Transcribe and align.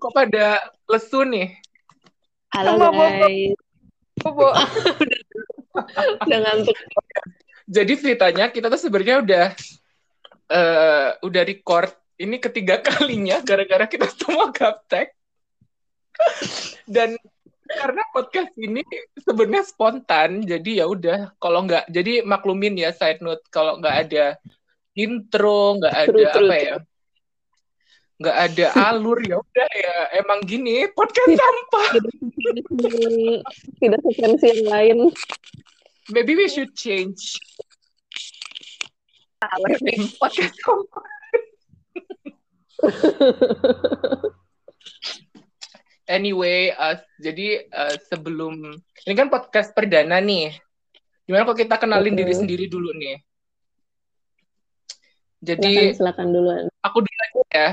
Kok 0.00 0.16
pada 0.16 0.64
lesu 0.88 1.28
nih? 1.28 1.60
Halo 2.56 2.80
Sama 2.80 3.20
guys. 3.20 3.52
Bobo. 4.24 4.48
Udah 6.24 6.38
ngantuk. 6.40 6.76
Jadi 7.68 7.92
ceritanya 8.00 8.48
kita 8.48 8.72
tuh 8.72 8.80
sebenarnya 8.80 9.16
udah 9.22 9.46
eh 10.50 11.08
udah 11.20 11.42
record 11.46 11.92
ini 12.16 12.40
ketiga 12.40 12.80
kalinya 12.88 13.44
gara-gara 13.44 13.84
kita 13.84 14.08
semua 14.08 14.48
gaptek. 14.48 15.12
Dan 16.88 17.20
karena 17.68 18.02
podcast 18.10 18.56
ini 18.56 18.82
sebenarnya 19.20 19.62
spontan, 19.68 20.42
jadi 20.42 20.82
ya 20.82 20.86
udah 20.90 21.36
kalau 21.38 21.68
nggak 21.68 21.86
jadi 21.92 22.24
maklumin 22.26 22.74
ya 22.74 22.90
side 22.90 23.22
note 23.22 23.44
kalau 23.52 23.78
nggak 23.78 23.96
ada 24.08 24.24
intro, 24.98 25.78
nggak 25.78 25.94
ada 25.94 26.08
True, 26.10 26.26
true, 26.34 26.50
apa 26.50 26.56
ya, 26.58 26.74
nggak 28.20 28.36
ada 28.36 28.66
alur 28.92 29.16
ya 29.24 29.40
udah 29.40 29.70
ya 29.72 29.96
emang 30.20 30.44
gini 30.44 30.84
podcast 30.92 31.32
sampah. 31.32 31.88
Tidak 33.80 34.00
sequensi 34.04 34.46
yang 34.52 34.62
lain. 34.68 34.98
Maybe 36.12 36.36
we 36.36 36.52
should 36.52 36.76
change 36.76 37.40
podcast 40.20 40.52
sampah. 40.60 41.08
Anyway, 46.10 46.74
uh, 46.74 46.98
jadi 47.22 47.70
uh, 47.70 47.94
sebelum 48.10 48.66
ini 49.06 49.14
kan 49.14 49.30
podcast 49.30 49.70
perdana 49.70 50.18
nih. 50.18 50.58
Gimana 51.22 51.46
kalau 51.46 51.54
kita 51.54 51.78
kenalin 51.78 52.18
diri 52.18 52.34
Betul. 52.34 52.40
sendiri 52.42 52.64
dulu 52.66 52.90
nih? 52.98 53.16
Silakan, 55.40 55.46
Jadi 55.46 55.72
silakan 55.96 56.26
duluan. 56.34 56.64
aku 56.82 56.98
dulu 57.00 57.20
aja 57.22 57.42
ya. 57.54 57.70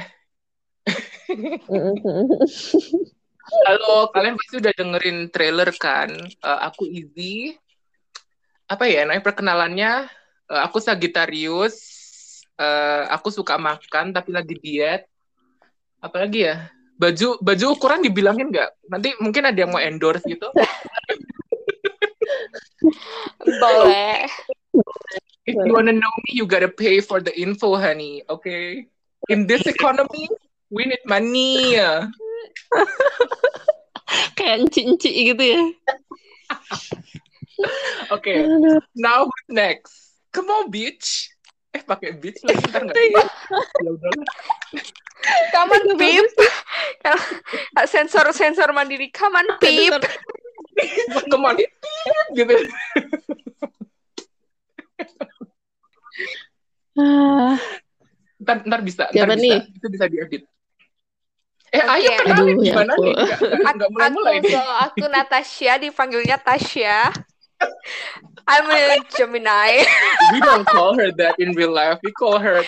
Halo, 3.48 4.12
kalian 4.16 4.36
pasti 4.40 4.56
udah 4.60 4.74
dengerin 4.76 5.28
trailer 5.32 5.70
kan? 5.76 6.12
Uh, 6.40 6.60
aku 6.64 6.88
Izzy. 6.88 7.56
Apa 8.68 8.88
ya? 8.88 9.04
Nah, 9.08 9.20
perkenalannya 9.20 10.08
uh, 10.52 10.62
aku 10.64 10.80
Sagittarius. 10.80 11.76
Uh, 12.58 13.06
aku 13.14 13.30
suka 13.30 13.60
makan 13.60 14.16
tapi 14.16 14.32
lagi 14.34 14.56
diet. 14.58 15.06
Apalagi 16.00 16.48
ya? 16.48 16.72
Baju 16.98 17.38
baju 17.44 17.66
ukuran 17.78 18.02
dibilangin 18.02 18.50
nggak? 18.50 18.90
Nanti 18.90 19.14
mungkin 19.22 19.46
ada 19.46 19.60
yang 19.60 19.70
mau 19.70 19.84
endorse 19.84 20.26
gitu. 20.26 20.50
Boleh. 23.62 24.26
If 25.48 25.56
you 25.56 25.72
wanna 25.72 25.96
know 25.96 26.16
me, 26.28 26.36
you 26.36 26.44
gotta 26.50 26.68
pay 26.68 27.00
for 27.00 27.22
the 27.24 27.32
info, 27.38 27.78
honey. 27.78 28.26
Okay? 28.28 28.90
In 29.32 29.48
this 29.48 29.64
economy, 29.64 30.28
we 30.70 30.86
need 30.86 31.04
money. 31.06 31.78
Kayak 34.38 34.56
enci-enci 34.64 35.10
gitu 35.34 35.44
ya. 35.44 35.62
Okay. 38.14 38.46
Aduh. 38.46 38.78
Now 38.94 39.26
who's 39.26 39.50
next? 39.50 40.14
Come 40.30 40.46
on, 40.54 40.70
bitch. 40.70 41.34
Eh, 41.74 41.82
pakai 41.82 42.14
bitch 42.14 42.38
lagi 42.46 42.62
ntar 42.70 42.86
nggak? 42.86 42.94
Ya 42.94 43.90
udahlah. 43.90 44.30
Come 45.58 45.74
on, 45.74 45.98
Pip. 45.98 46.30
Sensor-sensor 47.90 48.70
mandiri. 48.78 49.10
Come 49.10 49.42
on, 49.42 49.58
Pip. 49.58 50.06
Come 51.34 51.50
on, 51.50 51.58
gitu. 52.38 52.54
Ah, 56.94 57.58
Ntar, 58.38 58.70
ntar 58.70 58.82
bisa, 58.86 59.10
Siapa 59.10 59.34
ntar 59.34 59.42
nih? 59.42 59.66
bisa. 59.66 59.78
Itu 59.82 59.88
bisa 59.90 60.06
diedit. 60.06 60.46
Eh, 61.68 61.84
Oke. 61.84 61.92
ayo 62.00 62.10
kenalin 62.24 62.48
Aduh, 62.48 62.64
ya 62.64 62.72
gimana 62.72 62.92
ampun. 62.96 63.06
nih? 63.06 63.16
Nggak- 63.18 63.76
Nggak 63.76 63.90
mulai-mulai 63.92 64.36
Aku, 64.40 64.44
nih. 64.48 64.52
so, 64.56 64.62
aku 64.88 65.04
Natasha, 65.12 65.72
dipanggilnya 65.78 66.38
Tasya. 66.40 66.98
I'm 68.48 68.68
a 68.72 68.96
Gemini. 69.18 69.84
We 70.32 70.40
don't 70.40 70.64
call 70.64 70.96
her 70.96 71.12
that 71.20 71.36
in 71.42 71.52
real 71.52 71.74
life. 71.76 72.00
We 72.00 72.16
call 72.16 72.40
her 72.40 72.64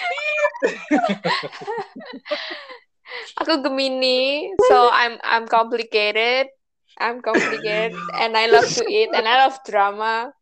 Aku 3.40 3.64
Gemini, 3.64 4.52
so 4.68 4.92
I'm 4.92 5.16
I'm 5.24 5.48
complicated. 5.48 6.52
I'm 7.00 7.24
complicated, 7.24 7.96
and 8.20 8.36
I 8.36 8.52
love 8.52 8.68
to 8.76 8.84
eat, 8.84 9.08
and 9.16 9.24
I 9.24 9.48
love 9.48 9.56
drama. 9.64 10.36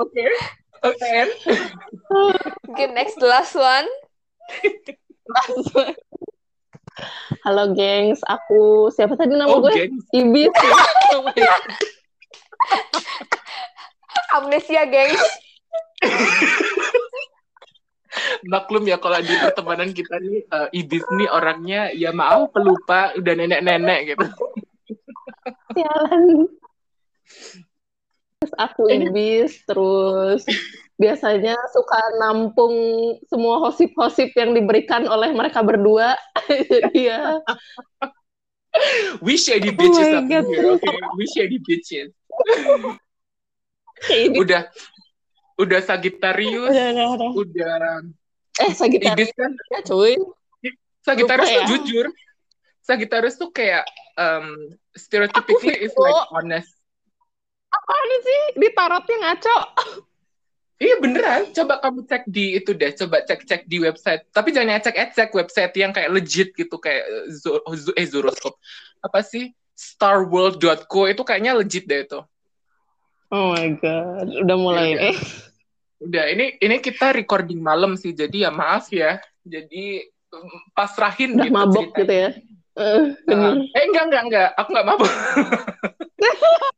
Okay. 0.00 0.30
Okay. 0.80 1.18
Okay, 2.72 2.86
next, 2.88 3.20
the 3.20 3.28
last 3.28 3.52
one. 3.52 3.84
Halo 7.46 7.72
gengs, 7.72 8.20
aku 8.28 8.92
siapa 8.92 9.16
tadi 9.16 9.32
nama 9.32 9.48
Oh, 9.48 9.64
gue? 9.64 9.72
gengs. 9.72 10.04
Ibis. 10.12 10.52
Oh. 11.16 11.24
Amnesia, 14.36 14.84
gengs. 14.84 15.16
Maklum 18.44 18.84
ya 18.84 18.98
kalau 18.98 19.22
di 19.22 19.32
pertemanan 19.38 19.94
kita 19.94 20.18
nih 20.18 20.42
eh, 20.44 20.68
Ibis 20.82 21.04
nih 21.14 21.28
orangnya 21.30 21.94
ya 21.94 22.10
maaf 22.10 22.50
pelupa 22.50 23.14
udah 23.14 23.32
nenek-nenek 23.38 24.16
gitu. 24.16 24.26
Sialan. 25.72 26.50
Terus 28.40 28.52
aku 28.58 28.82
Ibis, 28.90 29.52
terus 29.64 30.42
biasanya 31.00 31.56
suka 31.72 31.96
nampung 32.20 32.76
semua 33.24 33.56
hosip-hosip 33.64 34.36
yang 34.36 34.52
diberikan 34.52 35.08
oleh 35.08 35.32
mereka 35.32 35.64
berdua. 35.64 36.12
Jadi 36.70 37.08
ya, 37.08 37.40
We 39.24 39.34
shady 39.40 39.72
Oh 39.74 39.80
bitches 39.80 40.12
my 40.12 40.20
up 40.20 40.24
God. 40.28 40.44
here, 40.46 40.68
okay? 40.76 40.94
We 41.16 41.24
shady 41.26 41.58
bitches. 41.58 42.12
Udah 44.40 44.68
udah 45.60 45.80
Sagittarius, 45.84 46.72
Udah, 46.72 46.86
udah, 46.96 47.06
udah. 47.20 47.30
udah 47.36 48.00
Eh, 48.64 48.72
Sagittarius 48.72 49.28
Ibis 49.28 49.36
kan 49.36 49.52
ya, 49.72 49.80
cuy. 49.84 50.16
Sagittarius 51.04 51.48
Lupa 51.48 51.56
tuh 51.56 51.60
ya. 51.60 51.68
jujur. 51.68 52.06
Sagittarius 52.80 53.36
tuh 53.36 53.50
kayak 53.52 53.84
um, 54.16 54.56
stereotypically 54.96 55.76
is 55.84 55.92
like 56.00 56.16
honest. 56.32 56.72
Apaan 57.70 58.10
sih? 58.24 58.40
Di 58.56 58.68
tarotnya 58.72 59.16
ngaco. 59.20 59.56
Iya 60.80 60.96
beneran, 60.96 61.52
coba 61.52 61.76
kamu 61.76 62.08
cek 62.08 62.24
di 62.24 62.56
itu 62.56 62.72
deh, 62.72 62.88
coba 62.96 63.20
cek-cek 63.20 63.68
di 63.68 63.84
website. 63.84 64.24
Tapi 64.32 64.48
jangan 64.48 64.80
ecek-ecek 64.80 65.28
website 65.28 65.76
yang 65.76 65.92
kayak 65.92 66.08
legit 66.08 66.56
gitu 66.56 66.80
kayak 66.80 67.04
eh, 67.04 67.24
zo, 67.36 67.60
zo- 67.76 67.92
eh 67.92 68.08
Zoroskop. 68.08 68.56
Apa 69.04 69.20
sih? 69.20 69.52
starworld.co 69.76 71.08
itu 71.08 71.20
kayaknya 71.20 71.56
legit 71.56 71.84
deh 71.84 72.04
itu. 72.04 72.20
Oh 73.28 73.52
my 73.52 73.76
god, 73.76 74.28
udah 74.40 74.56
mulai 74.56 74.92
Iya. 74.92 75.12
eh. 75.12 75.18
Udah, 76.00 76.24
ini 76.32 76.56
ini 76.58 76.76
kita 76.80 77.12
recording 77.12 77.60
malam 77.60 77.96
sih, 77.96 78.12
jadi 78.12 78.48
ya 78.48 78.50
maaf 78.50 78.88
ya. 78.88 79.20
Jadi 79.40 80.04
pasrahin 80.72 81.36
Udah 81.36 81.44
gitu 81.44 81.56
mabok 81.56 81.84
ceritanya. 81.92 82.00
gitu 82.00 82.12
ya. 82.12 82.30
Eh, 82.76 83.02
bener. 83.24 83.52
Uh, 83.52 83.76
eh 83.76 83.82
enggak 83.84 84.04
enggak 84.08 84.22
enggak, 84.28 84.48
aku 84.56 84.68
enggak 84.72 84.86
mabuk. 84.88 85.12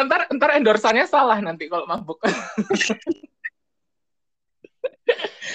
entar 0.00 0.26
entar 0.30 0.50
endorsannya 0.56 1.06
salah 1.06 1.38
nanti 1.42 1.66
kalau 1.68 1.84
mabuk. 1.86 2.18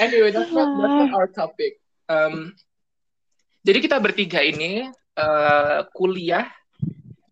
anyway, 0.04 0.32
that's 0.32 0.52
not, 0.52 0.70
that's 0.80 0.98
not 1.08 1.12
our 1.16 1.30
topic. 1.32 1.80
Um, 2.06 2.54
jadi 3.66 3.82
kita 3.82 3.98
bertiga 3.98 4.46
ini 4.46 4.90
uh, 5.18 5.90
kuliah 5.96 6.52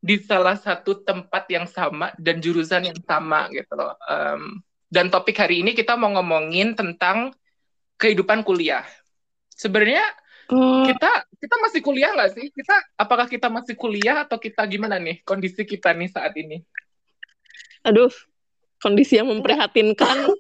di 0.04 0.20
salah 0.20 0.60
satu 0.60 1.00
tempat 1.06 1.48
yang 1.48 1.64
sama 1.64 2.12
dan 2.20 2.44
jurusan 2.44 2.92
yang 2.92 3.00
sama 3.08 3.48
gitu 3.54 3.72
loh. 3.78 3.96
Um, 4.10 4.60
dan 4.92 5.08
topik 5.08 5.40
hari 5.40 5.64
ini 5.64 5.72
kita 5.72 5.96
mau 5.96 6.12
ngomongin 6.12 6.76
tentang 6.76 7.32
kehidupan 7.96 8.44
kuliah. 8.44 8.84
Sebenarnya 9.54 10.04
kita 10.52 11.12
kita 11.40 11.56
masih 11.64 11.80
kuliah 11.80 12.12
nggak 12.14 12.32
sih? 12.36 12.46
Kita 12.52 12.76
apakah 13.00 13.28
kita 13.32 13.48
masih 13.48 13.76
kuliah 13.80 14.28
atau 14.28 14.38
kita 14.40 14.64
gimana 14.68 15.00
nih 15.00 15.24
kondisi 15.24 15.64
kita 15.64 15.96
nih 15.96 16.10
saat 16.12 16.36
ini? 16.36 16.64
aduh, 17.84 18.12
kondisi 18.80 19.20
yang 19.20 19.28
memprihatinkan. 19.28 20.32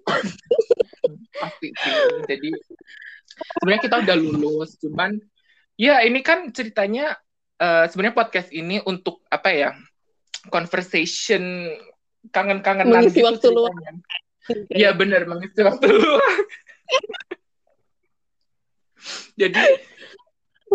Pasti 1.44 1.68
sih. 1.76 1.96
Jadi 2.32 2.50
sebenarnya 3.60 3.82
kita 3.84 3.96
udah 4.00 4.16
lulus, 4.16 4.80
cuman 4.80 5.20
ya 5.76 6.00
ini 6.08 6.24
kan 6.24 6.56
ceritanya 6.56 7.20
eh, 7.60 7.86
sebenarnya 7.92 8.16
podcast 8.16 8.50
ini 8.56 8.80
untuk 8.88 9.22
apa 9.28 9.52
ya? 9.52 9.72
Conversation 10.48 11.72
kangen-kangenan 12.32 13.08
Mengisi 13.08 13.20
gitu 13.20 13.28
waktu 13.28 13.48
luang. 13.52 13.76
Iya 14.72 14.92
benar 14.92 15.24
mengisi 15.28 15.60
waktu 15.64 15.88
luang. 15.88 16.20
Jadi 19.36 19.60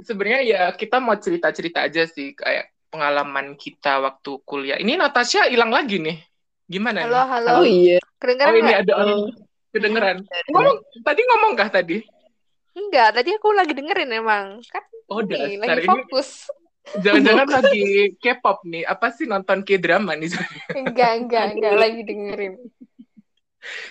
sebenarnya 0.03 0.41
ya 0.45 0.61
kita 0.75 1.03
mau 1.03 1.17
cerita-cerita 1.19 1.85
aja 1.85 2.07
sih 2.07 2.33
kayak 2.37 2.71
pengalaman 2.89 3.55
kita 3.59 4.01
waktu 4.01 4.31
kuliah. 4.45 4.79
Ini 4.81 4.97
Natasha 4.97 5.49
hilang 5.49 5.73
lagi 5.73 6.01
nih. 6.01 6.19
Gimana 6.69 7.05
Halo, 7.09 7.21
nih? 7.25 7.29
halo. 7.33 7.51
Oh 7.61 7.65
iya. 7.65 7.99
Kedengeran 8.21 8.53
Oh 8.53 8.61
ini 8.61 8.73
ada 8.75 8.93
orang 8.99 9.21
kedengeran. 9.73 10.17
Ngomong 10.53 10.77
tadi 11.05 11.21
ngomong 11.25 11.53
kah 11.57 11.71
tadi? 11.73 11.97
Enggak, 12.79 13.09
tadi 13.17 13.31
aku 13.35 13.49
lagi 13.51 13.73
dengerin 13.75 14.11
emang. 14.13 14.47
Kan 14.71 14.85
Oh, 15.09 15.25
nih, 15.25 15.57
lagi 15.57 15.83
ini 15.83 15.89
fokus. 15.89 16.53
jangan-jangan 17.01 17.49
lagi 17.57 18.13
K-pop 18.21 18.61
nih. 18.69 18.85
Apa 18.85 19.09
sih 19.09 19.25
nonton 19.25 19.65
K-drama 19.65 20.13
nih? 20.13 20.29
Enggak, 20.77 21.13
enggak, 21.17 21.45
enggak 21.57 21.75
lagi 21.75 22.01
dengerin. 22.05 22.55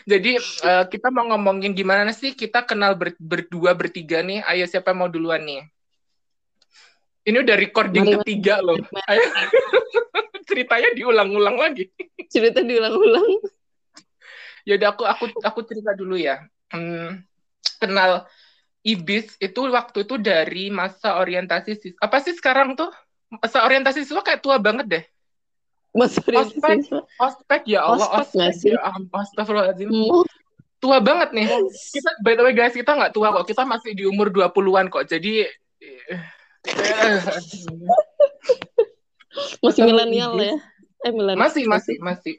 Jadi 0.08 0.40
eh, 0.40 0.84
kita 0.88 1.08
mau 1.12 1.28
ngomongin 1.31 1.75
gimana 1.75 2.16
sih 2.16 2.34
kita 2.34 2.64
kenal 2.64 2.96
ber- 2.96 3.19
berdua 3.19 3.75
bertiga 3.75 4.24
nih. 4.24 4.44
Ayo 4.48 4.66
siapa 4.66 4.92
yang 4.96 5.00
mau 5.06 5.12
duluan 5.12 5.44
nih? 5.44 5.62
Ini 7.28 7.44
udah 7.44 7.56
recording 7.60 8.08
Mari, 8.08 8.16
ketiga 8.24 8.64
loh. 8.64 8.80
Ayo. 9.12 9.28
Ceritanya 10.48 10.96
diulang-ulang 10.96 11.60
lagi. 11.60 11.92
Cerita 12.31 12.64
diulang-ulang. 12.64 13.44
Yaudah 14.64 14.96
aku 14.96 15.04
aku 15.04 15.25
aku 15.44 15.60
cerita 15.68 15.92
dulu 15.92 16.16
ya. 16.16 16.44
Hmm, 16.72 17.24
kenal 17.80 18.28
Ibis 18.88 19.36
itu 19.44 19.60
waktu 19.68 20.08
itu 20.08 20.16
dari 20.16 20.72
masa 20.72 21.19
orientasi 21.19 21.72
siswa. 21.75 22.00
Apa 22.00 22.24
sih 22.24 22.31
sekarang 22.31 22.80
tuh? 22.80 22.88
Masa 23.28 23.68
orientasi 23.68 24.08
siswa 24.08 24.24
kayak 24.24 24.40
tua 24.40 24.56
banget 24.56 24.88
deh. 24.88 25.04
Ospek, 25.97 26.38
ospek 27.17 27.65
ya 27.65 27.81
Allah, 27.81 28.21
ospek, 28.21 28.38
ospek 28.38 28.53
sih? 28.53 28.69
ya 28.69 28.85
Allah, 28.85 29.17
astagfirullahaladzim. 29.17 29.89
Hmm. 29.89 30.21
Tua 30.77 31.01
banget 31.01 31.33
nih. 31.33 31.49
Kita, 31.73 32.21
by 32.21 32.38
the 32.38 32.45
way 32.45 32.53
guys, 32.53 32.77
kita 32.77 32.94
nggak 32.94 33.17
tua 33.17 33.33
kok. 33.33 33.49
Kita 33.49 33.65
masih 33.65 33.97
di 33.97 34.05
umur 34.05 34.29
20-an 34.29 34.94
kok. 34.94 35.09
Jadi... 35.09 35.41
masih 39.65 39.81
milenial 39.89 40.38
ya? 40.38 40.53
Eh, 41.01 41.09
milenial. 41.09 41.41
Masih, 41.41 41.65
masih, 41.65 41.97
masih. 41.97 42.38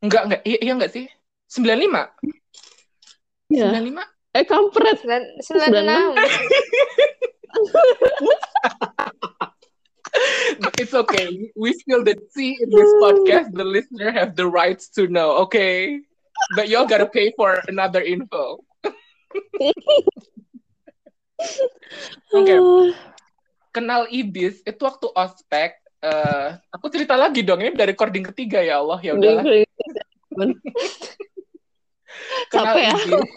Enggak, 0.00 0.32
enggak. 0.32 0.40
Iya, 0.48 0.64
iya 0.64 0.72
enggak 0.72 0.96
sih? 0.96 1.04
95? 1.52 2.08
Ya. 3.52 3.68
95? 3.68 4.00
Eh, 4.32 4.48
kampret. 4.48 5.04
96. 5.04 5.44
We 11.54 11.70
spill 11.74 12.02
the 12.04 12.16
tea 12.34 12.58
in 12.60 12.68
this 12.70 12.90
podcast. 13.00 13.54
The 13.54 13.64
listener 13.66 14.10
have 14.12 14.34
the 14.36 14.46
rights 14.46 14.90
to 14.98 15.06
know, 15.06 15.42
okay? 15.48 16.02
But 16.58 16.68
y'all 16.68 16.86
gotta 16.86 17.06
pay 17.06 17.32
for 17.38 17.62
another 17.70 18.02
info. 18.02 18.62
Oke. 22.34 22.54
Kenal 23.74 24.06
Ibis 24.10 24.62
itu 24.62 24.82
waktu 24.82 25.06
ospek. 25.14 25.82
eh, 26.04 26.48
aku 26.68 26.92
cerita 26.92 27.16
lagi 27.16 27.40
dong. 27.40 27.64
Ini 27.64 27.72
dari 27.72 27.96
recording 27.96 28.28
ketiga 28.28 28.60
ya 28.60 28.84
Allah 28.84 29.00
ya 29.00 29.16
udahlah. 29.16 29.44
Kenal 32.52 32.74
Capek 32.76 32.82
ya? 32.84 32.92
Ibis. 32.92 33.32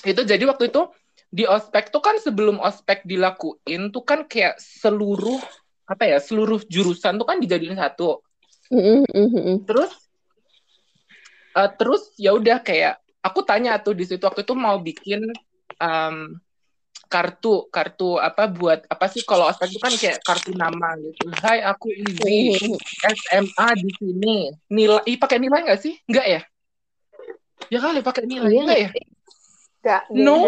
Itu 0.00 0.24
jadi 0.24 0.40
waktu 0.48 0.72
itu 0.72 0.82
di 1.30 1.44
ospek 1.46 1.94
tuh 1.94 2.02
kan 2.02 2.18
sebelum 2.18 2.58
ospek 2.58 3.06
dilakuin 3.06 3.94
tuh 3.94 4.02
kan 4.02 4.26
kayak 4.26 4.58
seluruh 4.58 5.38
apa 5.90 6.06
ya 6.06 6.22
seluruh 6.22 6.62
jurusan 6.70 7.18
tuh 7.18 7.26
kan 7.26 7.42
dijadiin 7.42 7.74
satu. 7.74 8.22
Mm, 8.70 9.02
mm, 9.02 9.10
mm, 9.10 9.30
mm. 9.34 9.56
terus 9.66 9.90
eh, 11.58 11.70
terus 11.74 12.14
ya 12.14 12.30
udah 12.30 12.62
kayak 12.62 13.02
aku 13.18 13.42
tanya 13.42 13.74
tuh 13.82 13.98
di 13.98 14.06
situ 14.06 14.22
waktu 14.22 14.46
itu 14.46 14.54
mau 14.54 14.78
bikin 14.78 15.26
em, 15.82 16.38
kartu 17.10 17.66
kartu 17.74 18.22
apa 18.22 18.46
buat 18.46 18.86
apa 18.86 19.10
sih 19.10 19.26
kalau 19.26 19.50
ospek 19.50 19.74
itu 19.74 19.82
kan 19.82 19.90
kayak 19.98 20.18
kartu 20.22 20.54
nama 20.54 20.94
gitu. 21.02 21.26
Hai 21.42 21.58
aku 21.66 21.90
Izzy 21.90 22.54
SMA 23.02 23.68
di 23.74 23.90
sini. 23.98 24.36
Nilai 24.70 25.02
ih, 25.10 25.18
pakai 25.18 25.42
nilai 25.42 25.66
nggak 25.66 25.80
sih? 25.82 25.98
Nggak 26.06 26.26
ya? 26.30 26.40
Ya 27.66 27.78
kali 27.82 27.98
pakai 28.06 28.30
nilai 28.30 28.50
Iya 28.54 28.62
nggak 28.62 28.78
ya? 28.78 28.90
Enggak. 29.82 30.02
No. 30.14 30.38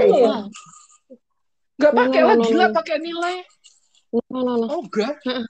Nggak 1.83 1.93
pakai 1.99 2.23
lah 2.23 2.37
gila 2.39 2.67
pakai 2.71 2.97
nilai 3.03 3.43
No, 4.13 4.21
no, 4.45 4.53
no. 4.61 4.67
oh 4.69 4.81
enggak. 4.85 5.17
Heeh. 5.25 5.45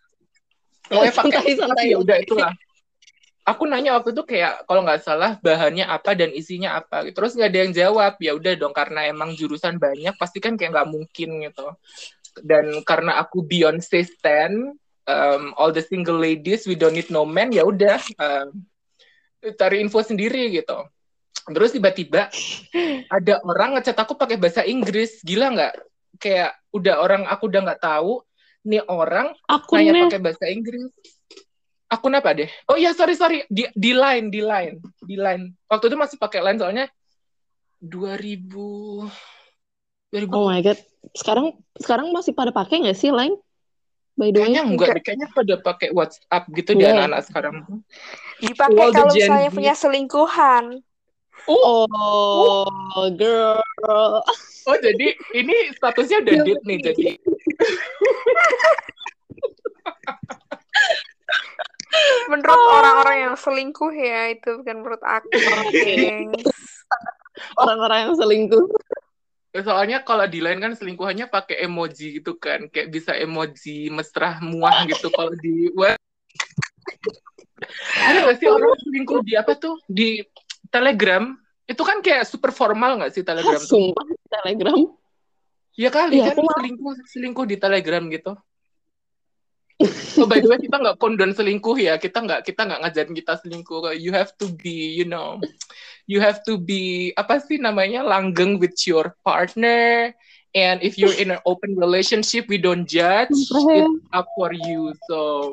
oh 0.94 1.02
ya 1.02 1.12
pakai 1.12 1.54
Santai, 1.58 1.86
ya 1.90 1.98
udah 1.98 2.16
itulah. 2.22 2.52
Aku 3.42 3.66
nanya 3.66 3.98
waktu 3.98 4.14
itu 4.14 4.22
kayak 4.22 4.70
kalau 4.70 4.86
nggak 4.86 5.02
salah 5.02 5.34
bahannya 5.42 5.82
apa 5.82 6.14
dan 6.14 6.30
isinya 6.30 6.78
apa. 6.78 7.02
Gitu. 7.02 7.18
terus 7.18 7.34
nggak 7.34 7.50
ada 7.50 7.58
yang 7.58 7.72
jawab. 7.74 8.14
Ya 8.22 8.32
udah 8.38 8.54
dong 8.54 8.70
karena 8.70 9.10
emang 9.10 9.34
jurusan 9.34 9.82
banyak 9.82 10.14
pasti 10.14 10.38
kan 10.38 10.54
kayak 10.54 10.78
nggak 10.78 10.90
mungkin 10.94 11.42
gitu. 11.42 11.66
Dan 12.38 12.86
karena 12.86 13.18
aku 13.18 13.42
Beyonce 13.42 14.06
stan 14.06 14.78
um, 15.10 15.42
all 15.58 15.74
the 15.74 15.82
single 15.82 16.22
ladies 16.22 16.70
we 16.70 16.78
don't 16.78 16.94
need 16.94 17.10
no 17.10 17.26
man 17.26 17.50
ya 17.50 17.66
udah 17.66 17.98
um, 18.22 18.62
cari 19.58 19.82
info 19.82 20.06
sendiri 20.06 20.54
gitu. 20.54 20.86
Terus 21.50 21.74
tiba-tiba 21.74 22.30
ada 23.10 23.34
orang 23.42 23.74
ngechat 23.74 23.98
aku 23.98 24.14
pakai 24.14 24.38
bahasa 24.38 24.62
Inggris. 24.62 25.18
Gila 25.26 25.50
nggak? 25.50 25.74
Kayak 26.22 26.54
udah 26.70 27.02
orang 27.02 27.26
aku 27.26 27.50
udah 27.50 27.60
nggak 27.66 27.82
tahu 27.82 28.22
nih 28.62 28.82
orang 28.86 29.34
nanya 29.34 29.58
Akunnya 29.62 29.92
pakai 30.06 30.20
bahasa 30.22 30.44
Inggris. 30.50 30.90
Akun 31.92 32.16
apa 32.16 32.32
deh? 32.32 32.48
Oh 32.72 32.78
iya 32.80 32.96
sorry 32.96 33.12
sorry 33.12 33.44
di 33.52 33.68
di 33.76 33.92
line 33.92 34.32
di 34.32 34.40
line 34.40 34.80
di 35.04 35.16
line. 35.20 35.52
Waktu 35.68 35.92
itu 35.92 35.96
masih 36.00 36.16
pakai 36.16 36.40
line 36.40 36.56
soalnya 36.56 36.86
2000 37.82 39.10
2000 40.08 40.32
Oh 40.32 40.48
my 40.48 40.62
god. 40.64 40.78
Sekarang 41.12 41.58
sekarang 41.76 42.08
masih 42.14 42.32
pada 42.32 42.54
pakai 42.54 42.80
nggak 42.80 42.96
sih 42.96 43.12
Line? 43.12 43.36
By 44.16 44.28
the 44.28 44.44
way. 44.44 44.52
kayaknya 44.52 44.62
enggak 44.68 44.88
deh, 44.92 45.02
kayaknya 45.02 45.28
pada 45.32 45.54
pakai 45.60 45.88
WhatsApp 45.92 46.44
gitu 46.52 46.70
deh 46.76 46.84
Iya. 46.84 46.92
anak-anak 46.94 47.20
sekarang. 47.26 47.54
Dipakai 48.40 48.86
kalau 48.92 49.12
Gen 49.12 49.18
misalnya 49.18 49.50
Z. 49.50 49.56
punya 49.56 49.74
selingkuhan. 49.76 50.64
Oh, 51.48 53.08
girl. 53.18 53.58
Oh 54.62 54.76
jadi 54.78 55.08
ini 55.34 55.74
statusnya 55.74 56.22
udah 56.22 56.34
date 56.44 56.62
nih 56.62 56.78
jadi 56.92 57.06
Menurut 62.30 62.62
orang-orang 62.72 63.16
yang 63.28 63.34
selingkuh 63.36 63.92
ya, 63.92 64.32
itu 64.32 64.62
bukan 64.62 64.76
menurut 64.80 65.02
aku. 65.04 65.28
Orang-orang 67.60 67.98
yang 68.08 68.14
selingkuh. 68.16 68.66
soalnya 69.52 70.00
kalau 70.00 70.24
di 70.24 70.40
line 70.40 70.64
kan 70.64 70.72
selingkuhannya 70.72 71.28
pakai 71.28 71.68
emoji 71.68 72.16
gitu 72.16 72.40
kan 72.40 72.72
kayak 72.72 72.88
bisa 72.88 73.12
emoji 73.12 73.92
mesra 73.92 74.40
muah 74.40 74.88
gitu 74.88 75.12
kalau 75.12 75.28
di 75.36 75.68
web. 75.76 76.00
Ada 78.00 78.24
nggak 78.24 78.36
sih 78.40 78.48
orang 78.48 78.72
selingkuh 78.80 79.20
di 79.20 79.36
apa 79.36 79.52
tuh? 79.60 79.76
Di 79.84 80.24
Telegram? 80.72 81.36
Itu 81.68 81.84
kan 81.84 82.00
kayak 82.00 82.24
super 82.24 82.48
formal 82.48 82.96
nggak 82.96 83.12
sih 83.12 83.20
Telegram 83.20 83.60
tuh? 83.60 83.92
Sumpah 83.92 84.04
Telegram. 84.40 84.72
ya 85.72 85.88
kali 85.88 86.20
Iya, 86.20 86.32
kan 86.32 86.48
selingkuh 86.48 86.93
selingkuh 87.12 87.44
di 87.48 87.56
Telegram 87.60 88.05
gitu 88.08 88.32
oh 90.19 90.29
by 90.29 90.39
the 90.39 90.48
way 90.48 90.58
kita 90.58 90.77
nggak 90.79 90.98
kondon 90.98 91.34
selingkuh 91.34 91.77
ya. 91.79 91.98
Kita 91.98 92.22
nggak 92.22 92.46
kita 92.46 92.67
nggak 92.67 92.81
ngajarin 92.82 93.15
kita 93.15 93.32
selingkuh. 93.43 93.93
You 93.98 94.15
have 94.15 94.32
to 94.39 94.51
be 94.51 94.96
you 94.96 95.06
know 95.06 95.43
you 96.06 96.22
have 96.22 96.43
to 96.46 96.58
be 96.58 97.12
apa 97.19 97.43
sih 97.43 97.58
namanya 97.58 98.03
langgeng 98.06 98.58
with 98.62 98.77
your 98.86 99.15
partner. 99.27 100.15
And 100.53 100.84
if 100.84 101.01
you're 101.01 101.17
in 101.17 101.32
an 101.32 101.41
open 101.48 101.74
relationship 101.81 102.46
we 102.46 102.60
don't 102.60 102.84
judge. 102.84 103.32
It's 103.32 104.06
up 104.12 104.29
for 104.36 104.53
you. 104.53 104.93
So 105.08 105.53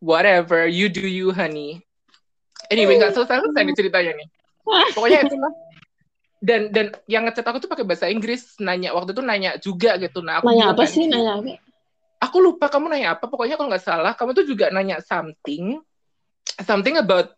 whatever 0.00 0.64
you 0.64 0.88
do 0.88 1.04
you 1.04 1.30
honey. 1.30 1.84
Anyway 2.70 2.96
nggak 2.96 3.12
selesai 3.14 3.42
selesai 3.44 3.62
nih 3.66 3.76
ceritanya 3.76 4.12
nih. 4.16 4.28
Pokoknya 4.94 5.26
itu 5.26 5.36
lah 5.36 5.52
dan 6.40 6.72
dan 6.72 6.96
yang 7.04 7.28
ngechat 7.28 7.44
aku 7.44 7.60
tuh 7.60 7.68
pakai 7.68 7.84
bahasa 7.84 8.08
Inggris. 8.08 8.56
Nanya 8.58 8.96
waktu 8.96 9.12
itu 9.12 9.22
nanya 9.22 9.60
juga 9.60 10.00
gitu. 10.00 10.24
Nah 10.24 10.40
aku 10.40 10.48
Nanya 10.48 10.72
apa 10.72 10.84
sih? 10.88 11.04
Nanya 11.04 11.36
apa? 11.36 11.69
Aku 12.20 12.36
lupa 12.38 12.68
kamu 12.68 12.92
nanya 12.92 13.16
apa 13.16 13.24
pokoknya 13.26 13.56
kalau 13.56 13.72
nggak 13.72 13.84
salah 13.84 14.12
kamu 14.12 14.36
tuh 14.36 14.44
juga 14.44 14.68
nanya 14.68 15.00
something 15.00 15.80
something 16.60 17.00
about 17.00 17.32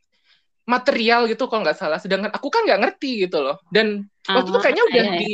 material 0.62 1.27
gitu 1.27 1.51
kalau 1.51 1.67
nggak 1.67 1.79
salah. 1.79 1.99
Sedangkan 1.99 2.31
aku 2.31 2.47
kan 2.47 2.62
nggak 2.67 2.81
ngerti 2.87 3.27
gitu 3.27 3.43
loh. 3.43 3.59
Dan 3.71 4.07
waktu 4.31 4.49
itu 4.51 4.59
Ah, 4.59 4.62
kayaknya 4.62 4.85
udah 4.87 5.05
iya, 5.05 5.12
iya. 5.15 5.21
di 5.21 5.33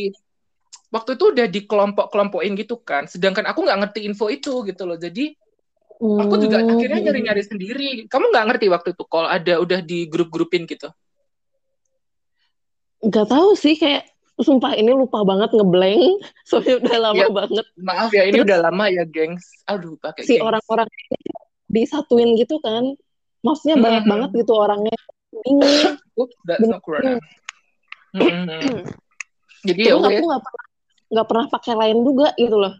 waktu 0.88 1.11
itu 1.21 1.25
udah 1.37 1.47
dikelompok-kelompokin 1.52 2.52
gitu 2.57 2.81
kan. 2.81 3.05
Sedangkan 3.05 3.45
aku 3.45 3.61
nggak 3.64 3.78
ngerti 3.85 4.00
info 4.09 4.33
itu 4.33 4.64
gitu 4.64 4.83
loh. 4.88 4.97
Jadi 4.97 5.37
aku 5.99 6.35
juga 6.40 6.64
Hmm. 6.64 6.71
akhirnya 6.73 6.99
nyari-nyari 7.11 7.43
sendiri. 7.45 7.88
Kamu 8.09 8.33
nggak 8.33 8.47
ngerti 8.49 8.67
waktu 8.73 8.88
itu 8.97 9.05
kalau 9.05 9.28
ada 9.28 9.61
udah 9.61 9.81
di 9.85 10.09
grup-grupin 10.09 10.64
gitu? 10.64 10.88
Gak 12.99 13.31
tahu 13.31 13.55
sih 13.55 13.78
kayak 13.78 14.11
sumpah 14.38 14.73
ini 14.73 14.90
lupa 14.90 15.23
banget 15.23 15.50
ngeblank 15.50 16.23
soalnya 16.49 16.78
udah 16.78 16.97
lama 17.00 17.18
Iya. 17.18 17.28
banget 17.30 17.66
maaf 17.76 18.11
ya 18.11 18.23
ini 18.25 18.33
Terus- 18.38 18.47
udah 18.47 18.59
lama 18.64 18.85
ya 18.87 19.04
gengs 19.04 19.45
aduh 19.64 19.95
pakai 19.99 20.23
si 20.23 20.37
gengs. 20.37 20.47
orang-orang 20.47 20.88
ini 20.88 21.18
disatuin 21.68 22.30
gitu 22.35 22.57
kan 22.59 22.85
maksudnya 23.40 23.76
banyak 23.76 24.02
Hmm. 24.02 24.12
banget 24.12 24.30
gitu 24.38 24.52
orangnya 24.52 24.97
bingung 25.30 25.97
Oops, 26.14 26.35
that's 26.42 26.66
not 26.66 26.83
corona. 26.83 27.14
Mm-mm. 28.11 28.83
Jadi 29.68 29.80
ya 29.85 29.95
terus 29.95 30.07
aku 30.09 30.25
nggak 30.25 30.42
pernah 30.42 30.66
nggak 31.09 31.26
pernah 31.26 31.47
pakai 31.49 31.75
lain 31.78 31.99
juga 32.02 32.28
gitu 32.35 32.57
loh 32.57 32.75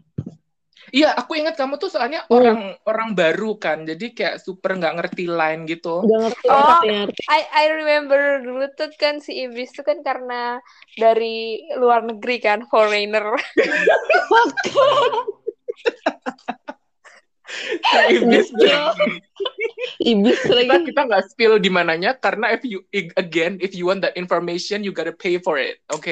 Iya, 0.88 1.12
aku 1.12 1.37
ingat 1.37 1.54
kamu 1.54 1.76
tuh 1.76 1.92
soalnya 1.92 2.25
Hmm. 2.26 2.37
orang 2.37 2.61
orang 2.85 3.11
baru 3.12 3.57
kan, 3.57 3.85
jadi 3.85 4.07
kayak 4.12 4.37
super 4.40 4.73
nggak 4.75 4.97
ngerti 4.97 5.28
line 5.28 5.68
gitu. 5.68 6.00
Udah 6.04 6.18
ngerti 6.28 6.47
Oh. 6.49 6.80
I 7.28 7.40
I 7.45 7.64
remember 7.76 8.40
dulu 8.40 8.64
tuh 8.73 8.88
kan 8.97 9.21
si 9.21 9.45
Iblis 9.45 9.73
tuh 9.73 9.85
kan 9.85 10.00
karena 10.00 10.59
dari 10.97 11.61
luar 11.76 12.04
negeri 12.04 12.40
kan 12.40 12.64
foreigner. 12.66 13.33
Iblis 18.09 18.52
Iblis 20.04 20.38
kita 20.45 20.52
lagi. 20.52 20.85
kita 20.92 21.00
nggak 21.09 21.25
spill 21.33 21.57
di 21.57 21.73
mananya 21.73 22.12
karena 22.12 22.52
if 22.52 22.61
you 22.61 22.85
again 23.16 23.57
if 23.64 23.73
you 23.73 23.88
want 23.88 24.04
that 24.04 24.12
information 24.21 24.85
you 24.85 24.92
gotta 24.92 25.16
pay 25.16 25.40
for 25.40 25.57
it, 25.57 25.80
oke? 25.88 26.04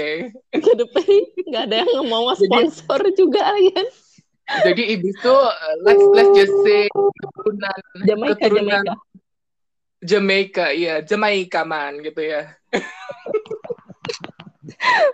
Ke 0.53 0.73
depan 0.81 1.05
nggak 1.45 1.63
ada 1.69 1.77
yang 1.85 2.09
mau 2.09 2.33
sponsor 2.33 3.01
juga 3.13 3.53
kan. 3.53 3.87
Jadi 4.47 4.83
iblis 4.95 5.19
tuh 5.19 5.35
uh, 5.35 5.75
let's 5.83 6.05
let's 6.15 6.31
just 6.39 6.55
say 6.63 6.87
keturunan 6.95 7.81
Jamaika 8.07 8.39
keturunan 8.39 8.85
Jamaika. 8.87 8.95
Jamaica, 10.07 10.71
iya 10.71 11.03
Jamaica 11.03 11.67
man 11.67 11.99
gitu 12.05 12.21
ya. 12.23 12.55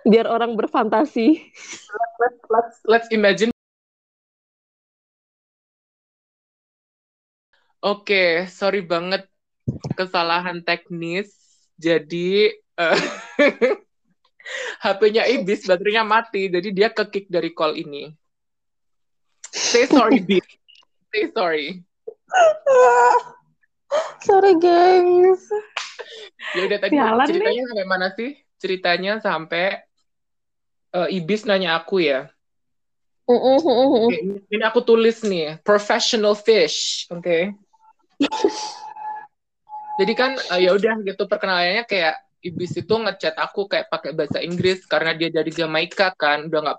Biar 0.05 0.27
orang 0.29 0.53
berfantasi. 0.59 1.49
Let's 2.21 2.41
let's 2.51 2.77
let's 2.85 3.09
imagine. 3.09 3.49
Oke, 7.83 8.47
sorry 8.53 8.85
banget 8.85 9.27
kesalahan 9.97 10.61
teknis. 10.63 11.35
Jadi 11.81 12.53
eh, 12.53 12.99
HP-nya 14.85 15.27
Ibis 15.27 15.67
baterainya 15.67 16.05
mati, 16.07 16.47
jadi 16.51 16.69
dia 16.71 16.89
ke-kick 16.91 17.27
dari 17.31 17.51
call 17.55 17.75
ini. 17.79 18.22
Say 19.53 19.85
sorry, 19.85 20.25
Ibis. 20.25 20.47
Say 21.13 21.29
sorry. 21.37 21.85
Sorry 24.25 24.57
gengs. 24.57 25.45
Ya 26.57 26.65
udah 26.65 26.79
tadi 26.81 26.97
Sialan 26.97 27.27
ceritanya 27.29 27.63
sampai 27.69 27.87
mana 27.87 28.09
sih? 28.17 28.31
Ceritanya 28.57 29.13
sampai 29.21 29.67
eh, 30.97 31.09
Ibis 31.21 31.45
nanya 31.45 31.77
aku 31.77 32.01
ya. 32.01 32.33
Oke, 33.29 34.19
ini, 34.19 34.41
ini 34.51 34.65
aku 34.67 34.83
tulis 34.83 35.23
nih, 35.23 35.61
professional 35.63 36.35
fish, 36.35 37.07
oke. 37.09 37.55
Jadi 40.01 40.13
kan 40.17 40.35
eh, 40.37 40.61
ya 40.67 40.75
udah 40.75 41.05
gitu 41.05 41.29
perkenalannya 41.29 41.85
kayak 41.87 42.17
Ibis 42.43 42.83
itu 42.83 42.95
ngechat 42.99 43.39
aku 43.39 43.71
kayak 43.71 43.87
pakai 43.87 44.11
bahasa 44.17 44.43
Inggris 44.43 44.83
karena 44.91 45.15
dia 45.15 45.31
dari 45.31 45.55
Jamaika 45.55 46.11
kan, 46.19 46.51
udah 46.51 46.61
nggak. 46.61 46.79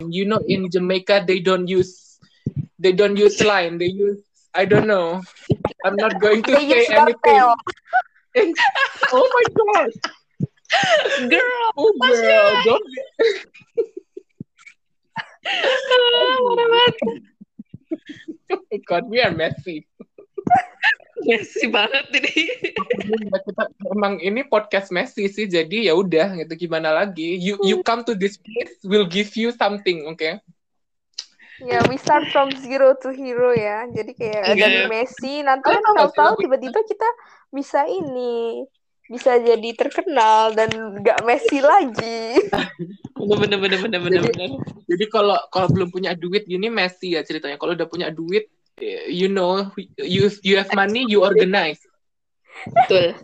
You 0.00 0.26
know 0.26 0.40
in 0.46 0.70
Jamaica 0.70 1.24
they 1.26 1.40
don't 1.40 1.66
use 1.68 2.18
they 2.78 2.92
don't 2.92 3.16
use 3.16 3.42
line, 3.42 3.78
they 3.78 3.86
use 3.86 4.22
I 4.54 4.64
don't 4.64 4.86
know. 4.86 5.22
I'm 5.84 5.98
not 5.98 6.18
going 6.20 6.44
to 6.44 6.56
say 6.56 6.86
anything. 6.86 7.54
Oh 9.12 9.28
my 9.34 9.44
god. 9.56 9.90
Girl. 11.30 11.72
Oh 11.76 11.92
girl, 12.00 12.56
don't 12.64 12.82
Oh 16.12 16.56
my 18.70 18.78
god, 18.88 19.04
we 19.08 19.20
are 19.20 19.30
messy. 19.30 19.86
Messi 21.18 21.66
banget 21.68 22.08
ini. 22.14 22.36
Ya, 23.28 23.38
kita 23.42 23.62
emang 23.90 24.22
ini 24.22 24.46
podcast 24.46 24.88
Messi 24.88 25.26
sih 25.26 25.44
jadi 25.44 25.90
ya 25.90 25.94
udah 25.98 26.38
gitu 26.38 26.68
gimana 26.68 26.94
lagi 26.94 27.36
you 27.36 27.58
you 27.66 27.82
come 27.82 28.06
to 28.06 28.14
this 28.14 28.38
place 28.38 28.78
we'll 28.86 29.08
give 29.08 29.28
you 29.34 29.50
something 29.52 30.06
oke 30.06 30.38
Ya, 31.58 31.82
we 31.90 31.98
start 31.98 32.22
from 32.30 32.54
zero 32.54 32.94
to 33.02 33.10
hero 33.10 33.50
ya. 33.50 33.82
Jadi 33.90 34.14
kayak 34.14 34.54
Enggak 34.54 34.70
dari 34.70 34.78
ya. 34.78 34.86
Messi, 34.86 35.42
nanti 35.42 35.66
kan 35.66 35.82
tahu-tahu 35.90 36.38
tiba-tiba 36.38 36.86
kita 36.86 37.08
bisa 37.50 37.82
ini, 37.82 38.62
bisa 39.10 39.34
jadi 39.42 39.66
terkenal 39.74 40.54
dan 40.54 40.70
nggak 41.02 41.18
Messi 41.26 41.58
lagi. 41.58 42.38
Bener 43.18 43.36
bener 43.42 43.58
bener 43.58 43.78
bener 43.82 44.00
bener. 44.06 44.20
Jadi- 44.22 44.54
bener. 44.54 44.86
jadi 44.86 45.04
kalau 45.10 45.34
kalau 45.50 45.66
belum 45.74 45.90
punya 45.90 46.14
duit 46.14 46.46
gini 46.46 46.70
Messi 46.70 47.18
ya 47.18 47.26
ceritanya 47.26 47.58
kalau 47.58 47.74
udah 47.74 47.90
punya 47.90 48.14
duit 48.14 48.46
you 49.08 49.28
know 49.28 49.70
you 49.96 50.28
you 50.40 50.54
have 50.56 50.70
money 50.72 51.04
you 51.06 51.20
organize 51.20 51.78
Betul. 52.66 53.14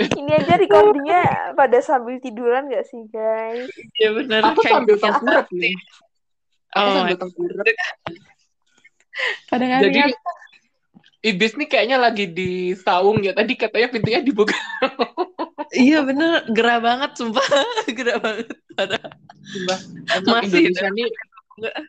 Ini 0.16 0.32
aja 0.40 0.56
recordingnya 0.56 1.22
pada 1.52 1.84
sambil 1.84 2.16
tiduran 2.16 2.72
nggak 2.72 2.88
sih 2.88 3.04
guys? 3.12 3.68
Iya 4.00 4.16
bener. 4.16 4.40
aku 4.40 4.64
Kayak- 4.64 4.72
sambil 4.72 4.96
tengkurap 4.96 5.46
nih 5.52 5.74
aku 6.72 6.80
Oh, 6.80 6.94
sambil 6.96 7.16
tengkurap 7.20 7.66
pada 9.46 9.64
jadi. 9.84 10.00
Ibis 11.20 11.52
nih 11.52 11.68
kayaknya 11.68 12.00
lagi 12.00 12.24
di 12.24 12.72
saung 12.72 13.20
ya 13.20 13.36
tadi 13.36 13.52
katanya 13.52 13.92
pintunya 13.92 14.24
dibuka 14.24 14.56
Iya 15.76 16.00
bener, 16.02 16.48
gerah 16.50 16.80
banget 16.80 17.14
sumpah. 17.14 17.44
gerah 18.00 18.18
banget. 18.18 18.48
Pada 18.72 18.96
Sumpah, 19.44 19.78
emang 20.16 20.42
Masih 20.42 20.66
Indonesia 20.66 20.88
nih 20.90 21.08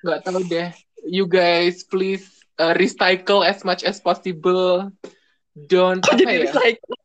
nggak 0.03 0.19
tahu 0.21 0.39
deh. 0.45 0.69
You 1.01 1.25
guys 1.25 1.81
please 1.81 2.40
uh, 2.61 2.73
recycle 2.77 3.41
as 3.41 3.65
much 3.65 3.81
as 3.81 3.97
possible. 3.97 4.93
Don't 5.57 6.05
kok 6.05 6.13
apa 6.13 6.21
jadi 6.21 6.33
ya? 6.37 6.41
recycle. 6.45 6.95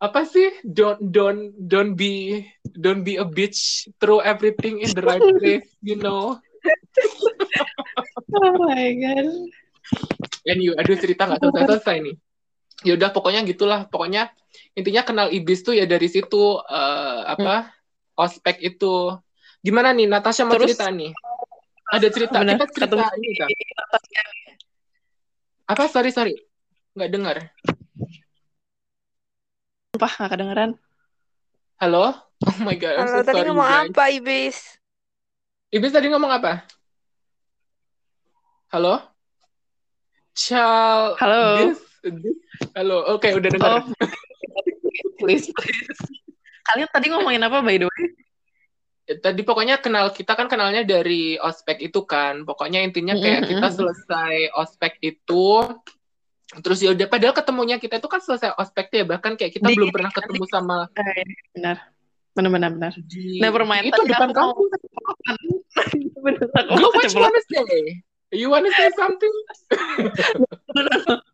Apa 0.00 0.24
sih? 0.24 0.48
Don't 0.62 1.02
don't 1.10 1.52
don't 1.58 1.98
be 1.98 2.46
don't 2.78 3.02
be 3.02 3.18
a 3.18 3.26
bitch. 3.26 3.90
Throw 3.98 4.22
everything 4.22 4.80
in 4.80 4.94
the 4.94 5.02
right 5.02 5.20
place. 5.42 5.66
You 5.82 5.98
know. 5.98 6.38
Oh 8.30 8.62
my 8.62 8.94
god. 8.94 9.26
And 10.46 10.58
you, 10.62 10.78
aduh 10.78 10.94
cerita 10.94 11.26
nggak 11.26 11.42
selesai 11.42 11.66
selesai 11.66 11.96
nih. 11.98 12.14
Ya 12.86 12.92
udah 12.94 13.10
pokoknya 13.10 13.42
gitulah. 13.42 13.90
Pokoknya 13.90 14.30
intinya 14.78 15.02
kenal 15.02 15.28
iblis 15.34 15.66
tuh 15.66 15.74
ya 15.74 15.82
dari 15.84 16.06
situ 16.06 16.62
uh, 16.62 17.20
apa 17.26 17.74
ospek 18.14 18.62
itu. 18.62 19.18
Gimana 19.60 19.90
nih 19.92 20.06
Natasha 20.06 20.46
mau 20.46 20.56
Terus? 20.56 20.78
cerita 20.78 20.88
nih? 20.94 21.10
Ada 21.90 22.08
cerita 22.14 22.38
Bener, 22.38 22.54
kita 22.54 22.66
cerita 22.70 23.04
ini 23.18 23.30
kan? 23.34 23.48
Apa 25.70 25.86
sorry 25.86 26.10
sorry 26.10 26.34
nggak 26.98 27.10
dengar. 27.14 27.36
Sumpah 29.94 30.12
gak 30.18 30.30
kedengeran. 30.34 30.70
Halo? 31.78 32.12
Oh 32.40 32.58
my 32.60 32.74
god, 32.74 32.94
I'm 32.98 33.06
Halo, 33.06 33.14
so 33.14 33.22
tadi 33.22 33.36
sorry 33.38 33.48
ngomong 33.48 33.68
guys. 33.68 33.88
apa 33.88 34.02
Ibis? 34.10 34.56
Iblis 35.70 35.92
tadi 35.94 36.06
ngomong 36.10 36.32
apa? 36.32 36.52
Halo? 38.70 38.98
Ciao. 40.34 41.14
Halo. 41.20 41.70
This- 41.70 41.86
this- 42.02 42.40
Halo, 42.74 43.06
oke 43.06 43.28
udah 43.30 43.50
dengar. 43.50 43.70
Oh, 43.70 43.82
please, 45.20 45.46
please. 45.52 46.00
Kalian 46.66 46.88
tadi 46.90 47.06
ngomongin 47.10 47.44
apa 47.44 47.62
by 47.62 47.76
the 47.76 47.86
way? 47.86 48.04
Tadi 49.18 49.42
pokoknya 49.42 49.82
kenal 49.82 50.14
kita 50.14 50.38
kan 50.38 50.46
kenalnya 50.46 50.86
dari 50.86 51.34
ospek 51.34 51.82
itu 51.82 52.06
kan. 52.06 52.46
Pokoknya 52.46 52.78
intinya 52.86 53.18
kayak 53.18 53.50
kita 53.50 53.66
selesai 53.74 54.54
ospek 54.54 55.02
itu 55.02 55.66
terus 56.62 56.82
ya 56.82 56.90
udah 56.90 57.06
padahal 57.06 57.30
ketemunya 57.30 57.78
kita 57.78 58.02
itu 58.02 58.10
kan 58.10 58.18
selesai 58.18 58.58
ospek 58.58 58.90
ya 58.90 59.06
bahkan 59.06 59.38
kayak 59.38 59.54
kita 59.54 59.70
Di- 59.70 59.78
belum 59.78 59.94
pernah 59.94 60.10
ketemu 60.10 60.44
sama 60.50 60.90
Eh, 60.98 61.26
benar. 61.54 61.78
Benar 62.30 62.50
benar 62.54 62.70
benar. 62.74 62.92
di 63.06 63.38
Never 63.42 63.62
mind. 63.66 63.90
itu 63.90 64.02
depan 64.06 64.30
kampus. 64.30 64.70
benar 66.26 66.46
aku 66.54 66.78
Go, 66.78 67.22
wanna 67.22 67.42
say? 67.50 68.02
You 68.30 68.50
wanna 68.50 68.70
say 68.74 68.90
something? 68.94 69.34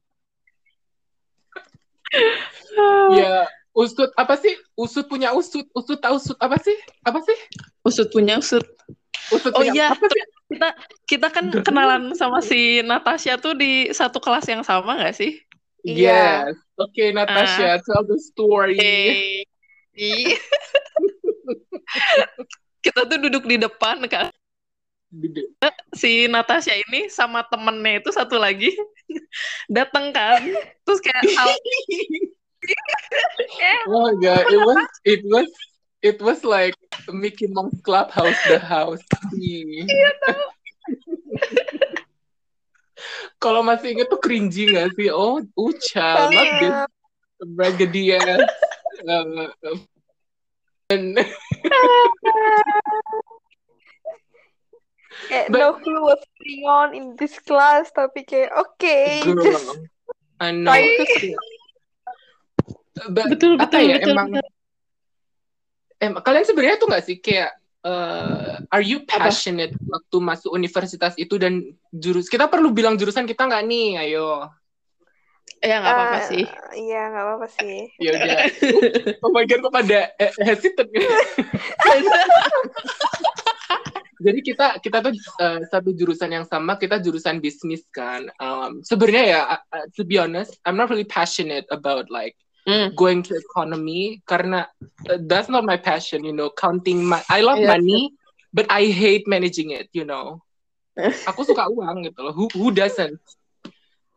Ya, 3.16 3.49
usut 3.76 4.11
apa 4.16 4.35
sih? 4.40 4.56
Usut 4.73 5.04
punya 5.06 5.37
usut. 5.37 5.68
Usut 5.76 6.00
tahu 6.00 6.16
usut 6.16 6.38
apa 6.40 6.56
sih? 6.56 6.76
Apa 7.04 7.21
sih? 7.21 7.37
Usut 7.85 8.09
punya 8.09 8.40
usut. 8.40 8.64
Usut 9.28 9.52
Oh 9.52 9.61
punya 9.61 9.73
iya, 9.76 9.87
apa 9.92 10.06
sih? 10.09 10.23
kita 10.47 10.68
kita 11.11 11.28
kan 11.28 11.50
kenalan 11.66 12.14
sama 12.14 12.38
si 12.38 12.78
Natasha 12.87 13.35
tuh 13.37 13.59
di 13.59 13.90
satu 13.90 14.23
kelas 14.23 14.47
yang 14.49 14.62
sama 14.64 14.97
nggak 14.97 15.14
sih? 15.14 15.37
Iya. 15.85 16.50
Yes. 16.50 16.56
Oke, 16.76 17.12
Natasha, 17.12 17.78
tell 17.85 18.04
the 18.09 18.18
story. 18.18 18.76
Iya. 19.97 20.37
kita 22.85 23.00
tuh 23.09 23.18
duduk 23.18 23.45
di 23.45 23.56
depan 23.61 24.02
kan. 24.09 24.33
Si 25.95 26.26
Natasha 26.28 26.75
ini 26.75 27.09
sama 27.09 27.47
temennya 27.49 28.02
itu 28.04 28.11
satu 28.12 28.37
lagi 28.37 28.75
datang 29.76 30.12
kan. 30.12 30.42
Terus 30.85 31.00
kayak 31.00 31.23
Oh 33.87 34.01
my 34.11 34.15
god, 34.19 34.45
it 34.51 34.61
was 34.61 34.81
it 35.05 35.21
was 35.25 35.49
it 36.03 36.19
was 36.21 36.43
like 36.43 36.75
Mickey 37.09 37.47
Mouse 37.47 37.75
Clubhouse 37.83 38.37
the 38.51 38.59
house. 38.59 39.03
Iya 39.33 39.87
Kalau 43.37 43.61
masih 43.61 43.93
inget 43.95 44.09
tuh 44.09 44.19
cringy 44.19 44.73
gak 44.73 44.91
sih? 44.97 45.13
Oh, 45.13 45.39
Ucha, 45.55 46.27
love 46.33 46.53
this 46.59 46.77
raggedy 47.55 48.17
ass. 48.17 48.41
Uh, 49.05 49.53
and 50.95 51.21
Eh, 55.31 55.47
But- 55.51 55.59
no 55.59 55.73
clue 55.81 56.03
what 56.03 56.21
going 56.39 56.65
on 56.69 56.89
in 56.95 57.07
this 57.19 57.39
class 57.43 57.91
tapi 57.91 58.23
kayak 58.23 58.53
oke 58.55 58.97
Girl, 59.27 59.43
just 59.43 59.75
I 60.39 60.53
know. 60.53 60.71
try 60.71 60.85
to 60.87 61.05
sleep. 61.19 61.37
But 61.37 62.86
Betul, 62.97 63.61
apa 63.61 63.69
betul, 63.69 63.81
ya 63.85 63.97
betul, 64.00 64.12
emang 64.17 64.29
betul. 64.33 64.49
em 65.97 66.12
kalian 66.21 66.45
sebenarnya 66.45 66.76
tuh 66.76 66.88
nggak 66.88 67.05
sih 67.05 67.17
kayak 67.21 67.50
eh, 67.85 68.73
are 68.73 68.85
you 68.85 69.05
passionate 69.05 69.73
waktu 69.85 70.17
masuk 70.17 70.50
universitas 70.53 71.12
itu 71.17 71.37
dan 71.37 71.61
jurus 71.93 72.29
kita 72.29 72.49
perlu 72.49 72.73
bilang 72.73 72.97
jurusan 72.97 73.25
kita 73.25 73.45
nggak 73.45 73.65
nih 73.65 73.88
ayo 74.05 74.49
Ya 75.65 75.81
nggak 75.81 75.88
apa-apa 75.88 76.19
Eh, 76.21 76.25
sih. 76.29 76.45
Iya 76.85 77.00
nggak 77.11 77.25
apa-apa 77.25 77.47
sih. 77.49 77.76
ya 78.05 78.11
udah 78.12 78.38
oh 79.25 79.31
my 79.33 79.49
god 79.49 79.61
kok 79.65 79.73
pada 79.73 80.00
eh, 80.21 80.31
hesitant 80.45 80.88
gitu. 80.93 81.09
jadi 84.26 84.38
kita 84.41 84.67
kita 84.81 84.99
tuh 85.00 85.12
eh, 85.17 85.61
satu 85.69 85.91
jurusan 85.97 86.31
yang 86.33 86.45
sama 86.45 86.76
kita 86.76 87.00
jurusan 87.00 87.41
bisnis 87.41 87.85
kan 87.93 88.29
um, 88.41 88.81
sebenarnya 88.81 89.25
ya 89.29 89.41
uh, 89.61 89.87
to 89.93 90.05
be 90.05 90.17
honest 90.17 90.57
I'm 90.65 90.76
not 90.76 90.88
really 90.88 91.09
passionate 91.09 91.65
about 91.69 92.09
like 92.09 92.37
Hmm. 92.67 92.89
going 92.95 93.23
to 93.23 93.35
economy 93.37 94.23
karena 94.27 94.67
uh, 95.11 95.19
that's 95.27 95.49
not 95.49 95.65
my 95.65 95.77
passion 95.77 96.25
you 96.25 96.33
know 96.35 96.51
counting 96.53 97.05
my 97.05 97.23
I 97.31 97.41
love 97.43 97.61
Iya. 97.61 97.73
money 97.73 98.15
but 98.53 98.67
I 98.71 98.89
hate 98.93 99.27
managing 99.29 99.71
it 99.73 99.89
you 99.93 100.05
know. 100.05 100.43
Aku 101.29 101.43
suka 101.45 101.67
uang 101.69 102.07
gitu 102.07 102.21
loh. 102.25 102.35
Who 102.35 102.51
who 102.55 102.71
doesn't? 102.73 103.19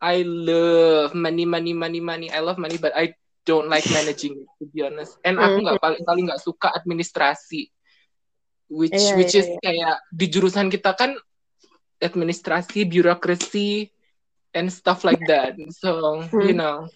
I 0.00 0.22
love 0.24 1.14
money 1.14 1.44
money 1.44 1.72
money 1.74 2.00
money. 2.00 2.28
I 2.32 2.40
love 2.40 2.58
money 2.58 2.78
but 2.78 2.92
I 2.96 3.14
don't 3.46 3.68
like 3.68 3.88
managing 3.90 4.36
it 4.44 4.48
to 4.60 4.64
be 4.70 4.82
honest. 4.84 5.16
And 5.24 5.38
aku 5.40 5.62
nggak 5.64 5.78
paling 5.82 6.02
paling 6.06 6.24
nggak 6.30 6.42
suka 6.42 6.72
administrasi 6.74 7.68
which 8.70 9.00
Iya, 9.00 9.16
which 9.16 9.34
iya, 9.34 9.40
is 9.40 9.48
kayak 9.60 9.98
di 10.12 10.26
jurusan 10.30 10.70
kita 10.72 10.94
kan 10.96 11.14
administrasi 12.02 12.86
birokrasi 12.88 13.90
and 14.54 14.70
stuff 14.72 15.04
like 15.04 15.24
that. 15.26 15.56
So 15.82 16.24
you 16.40 16.52
Hmm. 16.52 16.58
know 16.58 16.88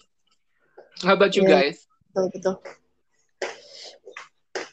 how 1.03 1.13
about 1.13 1.35
you 1.35 1.43
Iya. 1.43 1.51
guys? 1.51 1.77
Betul 2.13 2.25
betul. 2.31 2.55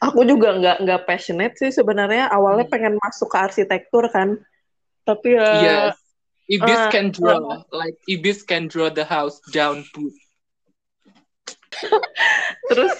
Aku 0.02 0.26
juga 0.26 0.58
nggak 0.58 0.76
nggak 0.82 1.02
passionate 1.06 1.54
sih 1.58 1.70
sebenarnya. 1.70 2.26
Awalnya 2.28 2.66
Hmm. 2.66 2.74
pengen 2.74 2.94
masuk 2.98 3.30
ke 3.30 3.38
arsitektur 3.38 4.10
kan. 4.10 4.34
Tapi 5.02 5.38
ya 5.38 5.46
Yes. 5.90 5.96
Ibis 6.50 6.74
uh, 6.74 6.90
can 6.90 7.14
draw, 7.14 7.38
like 7.70 7.94
Ibis 8.10 8.42
can 8.42 8.66
draw 8.66 8.90
the 8.90 9.06
house 9.06 9.38
down 9.54 9.86
put. 9.94 10.10
terus 12.68 12.92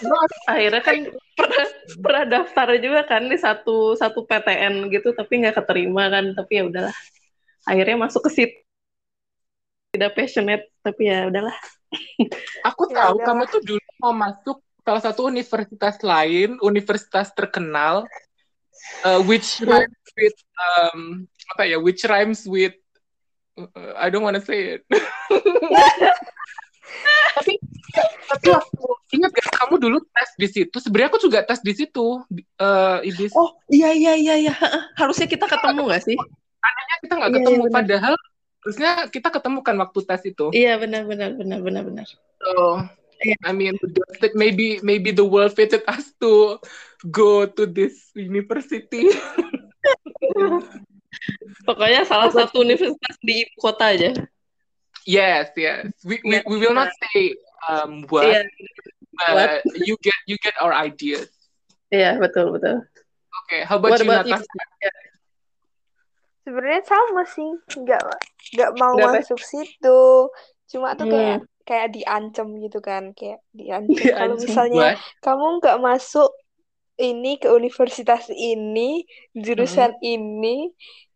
akhirnya 0.49 0.81
kan 0.81 0.97
pernah 1.37 1.67
pernah 2.00 2.25
daftar 2.25 2.69
juga 2.81 3.05
kan 3.05 3.29
di 3.29 3.37
satu 3.37 3.93
satu 3.93 4.25
PTN 4.25 4.88
gitu 4.88 5.11
tapi 5.12 5.43
nggak 5.43 5.59
keterima 5.59 6.07
kan. 6.09 6.33
Tapi 6.33 6.52
ya 6.55 6.71
udahlah. 6.71 6.95
Akhirnya 7.67 7.99
masuk 7.99 8.26
ke 8.26 8.31
situ. 8.31 8.59
Tidak 9.93 10.14
passionate 10.17 10.71
tapi 10.81 11.11
ya 11.11 11.29
udahlah 11.29 11.52
Aku 12.64 12.88
Ya 12.88 12.94
tahu 13.04 13.14
udahlah. 13.20 13.26
kamu 13.26 13.42
tuh 13.49 13.61
dulu 13.62 13.87
mau 14.00 14.14
masuk 14.14 14.58
salah 14.82 15.02
satu 15.02 15.30
universitas 15.30 16.00
lain, 16.02 16.58
universitas 16.58 17.30
terkenal, 17.32 18.02
uh, 19.06 19.20
which 19.25 19.62
rhymes 19.62 20.02
with 20.18 20.37
um, 20.58 21.25
apa 21.54 21.62
ya, 21.70 21.78
which 21.78 22.02
rhymes 22.02 22.42
with 22.44 22.75
uh, 23.56 23.94
I 23.94 24.11
don't 24.11 24.26
wanna 24.26 24.42
say 24.42 24.78
it. 24.78 24.82
tapi 27.32 27.56
tapi 28.28 28.49
aku 28.52 28.84
ingat 29.12 29.30
gak 29.32 29.49
kamu 29.64 29.75
dulu 29.80 29.99
tes 30.12 30.30
di 30.37 30.49
situ? 30.49 30.76
Sebenarnya 30.76 31.08
aku 31.12 31.20
juga 31.22 31.38
tes 31.44 31.61
di 31.61 31.72
situ, 31.72 32.20
uh, 32.58 32.99
Ibis. 33.00 33.32
oh 33.32 33.54
iya 33.68 33.92
iya 33.92 34.12
iya 34.16 34.34
iya 34.49 34.54
harusnya 35.00 35.28
kita 35.28 35.46
ketemu 35.49 35.88
nggak 35.88 36.02
sih 36.04 36.16
kita 37.02 37.12
nggak 37.18 37.30
iya, 37.32 37.38
ketemu, 37.40 37.54
iya, 37.58 37.66
benar. 37.66 37.76
padahal 37.76 38.14
harusnya 38.62 39.11
kita 39.11 39.28
ketemu 39.35 39.59
kan 39.66 39.75
waktu 39.78 39.99
tes 40.07 40.23
itu. 40.26 40.47
iya 40.54 40.78
benar 40.78 41.02
benar 41.04 41.35
benar 41.35 41.59
benar 41.61 41.83
benar 41.83 42.07
So, 42.42 42.83
I 43.47 43.54
mean, 43.54 43.78
that 44.19 44.35
maybe 44.35 44.83
maybe 44.83 45.14
the 45.14 45.23
world 45.23 45.54
fitted 45.54 45.87
us 45.87 46.11
to 46.19 46.59
go 47.07 47.47
to 47.47 47.62
this 47.71 48.11
university. 48.19 49.07
pokoknya 51.69 52.02
salah 52.02 52.35
satu 52.35 52.62
universitas 52.66 53.14
di 53.23 53.47
ibu 53.47 53.54
kota 53.62 53.95
aja 53.95 54.11
yes, 55.07 55.53
yes. 55.55 55.92
We 56.03 56.18
we, 56.25 56.42
we 56.46 56.57
will 56.59 56.75
not 56.75 56.90
say 56.90 57.37
um 57.68 58.07
what, 58.11 58.27
iya 58.27 58.42
but 59.31 59.62
you 59.87 59.94
get 60.03 60.18
you 60.27 60.35
get 60.42 60.57
our 60.59 60.75
ideas. 60.75 61.31
iya 61.94 62.16
betul 62.18 62.55
betul 62.55 62.83
Okay, 63.46 63.64
how 63.64 63.77
about 63.81 63.96
What 63.96 64.01
you, 64.01 64.09
about 64.09 64.25
you? 64.29 64.33
Natasha? 64.33 64.61
Sebenarnya 66.44 66.83
sama 66.87 67.22
sih, 67.35 67.48
nggak 67.81 68.02
nggak 68.55 68.70
mau 68.81 68.96
Pe? 68.96 69.02
masuk 69.07 69.40
situ. 69.52 70.31
Cuma 70.70 70.88
tuh 70.98 71.07
Hmm. 71.07 71.12
kayak 71.14 71.46
kayak 71.68 71.88
diancam 71.94 72.48
gitu 72.64 72.78
kan, 72.83 73.02
kayak 73.18 73.38
diancam. 73.59 74.11
Kalau 74.18 74.35
misalnya 74.44 74.83
What? 74.83 74.98
kamu 75.24 75.44
nggak 75.62 75.78
masuk 75.88 76.31
ini 77.00 77.38
ke 77.42 77.48
universitas 77.50 78.28
ini, 78.33 79.05
jurusan 79.35 79.92
Hmm. 79.92 80.02
ini, 80.05 80.70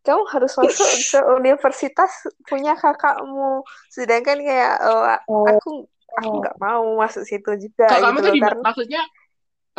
kamu 0.05 0.23
harus 0.33 0.53
masuk 0.61 0.89
ke 1.11 1.19
universitas 1.39 2.11
punya 2.49 2.73
kakakmu. 2.79 3.63
Sedangkan 3.95 4.39
kayak 4.47 4.73
oh, 4.87 5.03
Oh. 5.27 5.45
aku 5.51 5.69
aku 6.17 6.29
Oh. 6.29 6.41
nggak 6.41 6.55
mau 6.63 6.83
masuk 7.01 7.23
situ 7.29 7.51
juga 7.65 7.87
Kakakmu 7.89 8.17
gitu 8.17 8.23
tuh 8.25 8.31
di 8.35 8.41
karena 8.41 8.65
maksudnya 8.65 9.01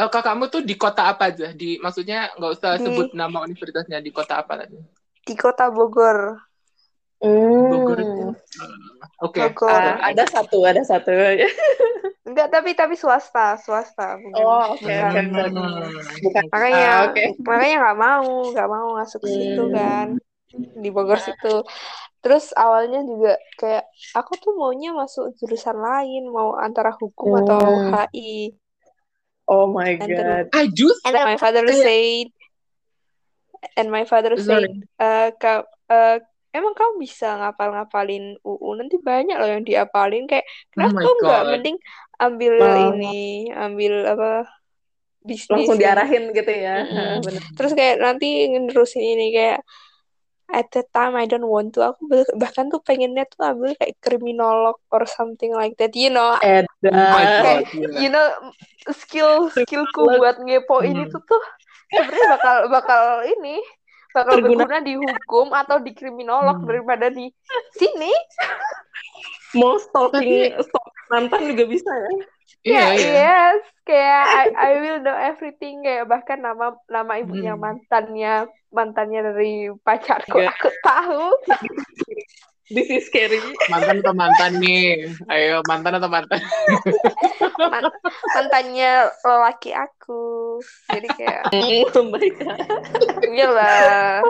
eh, 0.00 0.10
kakakmu 0.14 0.44
tuh 0.54 0.62
di 0.70 0.74
kota 0.82 1.02
apa 1.12 1.24
aja? 1.32 1.48
Di 1.60 1.68
maksudnya 1.84 2.18
nggak 2.38 2.52
usah 2.56 2.72
Di- 2.76 2.84
sebut 2.84 3.08
nama 3.20 3.38
universitasnya 3.48 3.98
di 4.06 4.10
kota 4.18 4.34
apa 4.42 4.54
tadi? 4.60 4.76
Di 5.22 5.34
kota 5.34 5.70
Bogor. 5.70 6.38
Bogor 7.18 7.98
Hmm. 7.98 8.06
itu. 8.06 8.26
Oke. 9.20 9.38
Bogor. 9.42 9.70
Ah, 9.70 9.98
ada 10.04 10.24
satu 10.24 10.62
ada 10.62 10.82
satu 10.82 11.10
Enggak, 12.28 12.52
tapi 12.52 12.76
tapi 12.76 12.92
swasta, 12.92 13.56
swasta. 13.56 14.20
bukan- 14.20 14.36
Oh, 14.38 14.76
oke, 14.76 14.84
bukan- 14.84 15.32
oke, 15.32 15.40
oke. 15.40 15.48
Hmm. 15.48 16.20
bukan 16.22 16.44
Makanya, 16.52 16.84
Ah, 16.86 17.04
oke 17.08 17.22
makanya 17.40 17.76
nggak 17.82 17.98
mau, 17.98 18.28
nggak 18.52 18.68
mau 18.68 18.86
masuk 19.00 19.18
ke 19.24 19.28
situ 19.28 19.62
Hmm. 19.64 19.74
kan 19.74 20.06
di 20.76 20.88
Bogor 20.92 21.18
situ. 21.18 21.64
Terus 22.18 22.50
awalnya 22.52 23.00
juga 23.00 23.32
kayak 23.56 23.84
aku 24.12 24.36
tuh 24.36 24.52
maunya 24.54 24.92
masuk 24.92 25.32
jurusan 25.36 25.74
lain, 25.74 26.28
mau 26.28 26.52
antara 26.54 26.92
hukum 26.92 27.40
atau 27.40 27.58
Hmm. 27.58 27.94
HI. 27.96 28.52
oh 29.48 29.64
my 29.64 29.96
And 29.96 30.12
god 30.12 30.44
I 30.52 30.68
just 30.68 31.00
And 31.08 31.16
then 31.16 31.24
my 31.24 31.40
father 31.40 31.64
said, 31.64 32.28
and 33.74 33.88
my 33.88 34.04
father 34.04 34.34
said, 34.36 34.66
eh, 34.98 35.28
ka- 35.36 35.66
eh, 35.88 36.18
emang 36.50 36.74
kamu 36.74 36.98
bisa 36.98 37.38
ngapal-ngapalin 37.38 38.38
UU? 38.40 38.68
Nanti 38.76 38.96
banyak 38.98 39.36
loh 39.36 39.48
yang 39.48 39.64
diapalin. 39.64 40.24
Kayak 40.26 40.46
Oh 40.46 40.70
kenapa 40.72 40.98
kamu 40.98 41.18
nggak 41.22 41.44
mending 41.52 41.76
ambil 42.18 42.54
Oh. 42.58 42.76
ini, 42.94 43.20
ambil 43.50 43.94
apa 44.06 44.30
bisnis? 45.22 45.50
langsung 45.50 45.78
diarahin 45.78 46.30
gitu 46.32 46.52
ya 46.52 46.82
bener. 47.24 47.42
Terus 47.54 47.72
kayak 47.74 47.96
nanti 48.00 48.48
nerusin 48.48 49.04
ini 49.04 49.30
kayak 49.30 49.60
at 50.48 50.64
that 50.72 50.88
time 50.96 51.12
I 51.12 51.28
don't 51.28 51.44
want 51.44 51.76
to. 51.76 51.84
Aku 51.84 52.08
bah- 52.08 52.32
bahkan 52.40 52.72
tuh 52.72 52.80
pengennya 52.80 53.28
tuh 53.28 53.44
ambil 53.44 53.76
kayak 53.76 54.00
kriminolog 54.00 54.80
or 54.88 55.04
something 55.04 55.52
like 55.52 55.76
that. 55.76 55.92
You 55.92 56.08
know, 56.08 56.40
Eda 56.40 56.64
Oh 56.88 56.88
God. 56.88 57.44
kayak 57.44 57.62
you 58.00 58.08
know 58.08 58.24
skill 58.96 59.52
skillku 59.52 60.08
buat 60.08 60.40
ngepoin 60.40 60.96
Hmm. 60.96 61.04
itu 61.04 61.18
tuh 61.20 61.42
sebenarnya 61.90 62.28
bakal 62.34 62.56
bakal 62.68 63.02
ini 63.24 63.56
bakal 64.10 64.40
Berguna. 64.40 64.64
berguna 64.64 64.78
di 64.80 64.94
hukum 64.96 65.46
atau 65.52 65.76
di 65.78 65.92
kriminolog 65.92 66.60
Hmm. 66.60 66.68
daripada 66.68 67.06
di 67.08 67.28
sini. 67.74 68.12
mau 69.54 69.80
stalking 69.80 70.52
stalking 70.60 71.06
mantan 71.08 71.40
juga 71.54 71.64
bisa 71.64 71.92
ya 71.92 72.12
Iya, 72.58 72.74
Ya, 72.74 72.84
iya. 72.90 73.12
yes, 73.14 73.60
kayak 73.86 74.24
I, 74.26 74.46
I 74.50 74.70
will 74.82 74.98
know 75.00 75.14
everything 75.14 75.80
kayak 75.80 76.10
bahkan 76.10 76.42
nama 76.42 76.74
nama 76.90 77.16
ibunya 77.16 77.54
Hmm. 77.54 77.62
mantannya 77.62 78.34
mantannya 78.68 79.20
dari 79.22 79.70
pacarku 79.80 80.36
Iya. 80.36 80.50
aku 80.50 80.68
tahu. 80.82 81.22
this 82.68 82.88
is 82.92 83.08
scary 83.08 83.40
Mantan 83.72 84.04
atau 84.04 84.12
mantan 84.12 84.60
nih? 84.60 85.08
Ayo, 85.32 85.64
mantan 85.64 85.96
atau 85.96 86.08
mantan? 86.12 86.40
Man- 87.58 87.96
mantannya 88.36 89.08
lelaki 89.24 89.72
aku. 89.72 90.58
Jadi 90.92 91.08
kayak 91.16 91.42
oh 91.96 92.04
my 92.12 92.28
god 92.36 92.60
iyalah. 93.28 94.20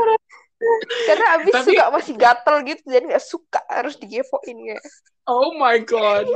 Karena 1.06 1.26
abis 1.38 1.54
Tapi- 1.54 1.76
suka 1.78 1.84
masih 1.94 2.14
gatel 2.18 2.56
gitu 2.66 2.82
jadi 2.90 3.04
nggak 3.06 3.22
suka 3.26 3.60
harus 3.70 3.94
digepoin 3.98 4.56
kayak. 4.58 4.82
Oh 5.28 5.54
my 5.54 5.78
God. 5.84 6.26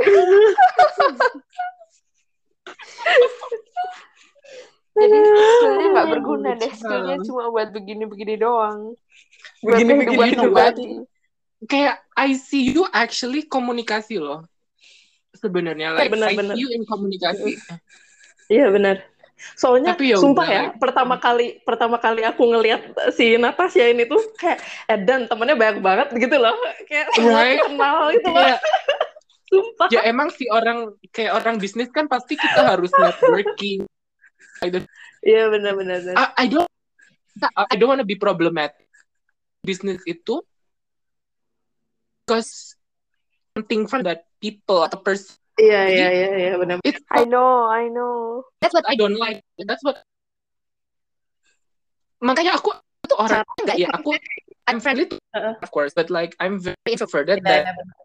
Jadi 4.93 5.17
sebenarnya 5.25 5.89
nggak 5.97 6.09
berguna 6.13 6.51
deh. 6.61 6.73
Skillnya 6.73 7.17
cuma 7.25 7.49
buat 7.49 7.73
begini-begini 7.73 8.37
doang. 8.37 8.93
Buat 9.65 9.81
Begini-begini 9.81 10.37
doang. 10.37 11.09
Kayak 11.67 12.03
ICU 12.19 12.83
actually 12.91 13.47
komunikasi 13.47 14.19
loh. 14.19 14.43
Sebenarnya 15.33 15.95
like 15.97 16.13
benar, 16.13 16.29
ICU 16.35 16.39
benar. 16.43 16.77
in 16.77 16.83
komunikasi. 16.85 17.53
iya 18.53 18.69
benar 18.69 19.01
Soalnya 19.59 19.99
Tapi 19.99 20.15
ya 20.15 20.17
sumpah 20.19 20.47
udah. 20.47 20.55
ya, 20.55 20.63
pertama 20.79 21.15
kali 21.19 21.59
pertama 21.67 21.97
kali 21.99 22.23
aku 22.23 22.47
ngelihat 22.47 22.95
si 23.15 23.35
Natasha 23.37 23.91
ini 23.91 24.07
tuh 24.07 24.23
kayak 24.39 24.63
Edan 24.87 25.27
temennya 25.27 25.59
banyak 25.59 25.79
banget 25.83 26.09
gitu 26.15 26.37
loh. 26.39 26.55
Kayak 26.87 27.11
Right. 27.19 27.59
kenal 27.67 28.15
gitu 28.15 28.31
loh. 28.31 28.59
Sumpah. 29.53 29.89
ya 29.93 30.01
emang 30.09 30.33
sih 30.33 30.49
orang 30.49 30.97
kayak 31.13 31.37
orang 31.37 31.61
bisnis 31.61 31.93
kan 31.93 32.09
pasti 32.09 32.41
kita 32.41 32.65
harus 32.73 32.89
networking. 32.97 33.85
I 34.65 34.73
Iya 35.23 35.53
benar-benar. 35.53 36.01
I, 36.17 36.25
I 36.41 36.47
don't 36.49 36.71
I 37.69 37.75
don't 37.77 37.91
want 37.93 38.01
to 38.01 38.09
be 38.09 38.17
problematic. 38.17 38.89
Bisnis 39.61 40.01
itu 40.09 40.41
because 42.23 42.79
something 43.53 43.85
from 43.91 44.07
that 44.07 44.25
people 44.39 44.87
atau 44.87 45.03
person 45.03 45.35
Iya 45.61 45.85
iya 45.85 46.09
iya 46.09 46.29
iya 46.33 46.53
benar. 46.57 46.81
it's 46.81 47.05
I 47.13 47.29
know, 47.29 47.69
I 47.69 47.93
know. 47.93 48.41
that's 48.65 48.73
what 48.73 48.89
I 48.89 48.97
don't 48.97 49.21
like. 49.21 49.45
That's 49.61 49.85
what 49.85 50.01
makanya 52.23 52.57
aku 52.57 52.73
tuh 53.05 53.19
orang 53.21 53.45
enggak 53.61 53.77
ya 53.77 53.91
aku 53.93 54.15
I'm 54.65 54.79
friendly 54.81 55.11
to, 55.11 55.19
Uh-uh. 55.35 55.59
of 55.61 55.69
course 55.69 55.93
but 55.93 56.09
like 56.09 56.33
I'm 56.41 56.57
very 56.57 56.79
introverted 56.89 57.43
Iya, 57.43 57.51
dan 57.51 57.63
iya, 57.69 57.73
benar. 57.77 57.97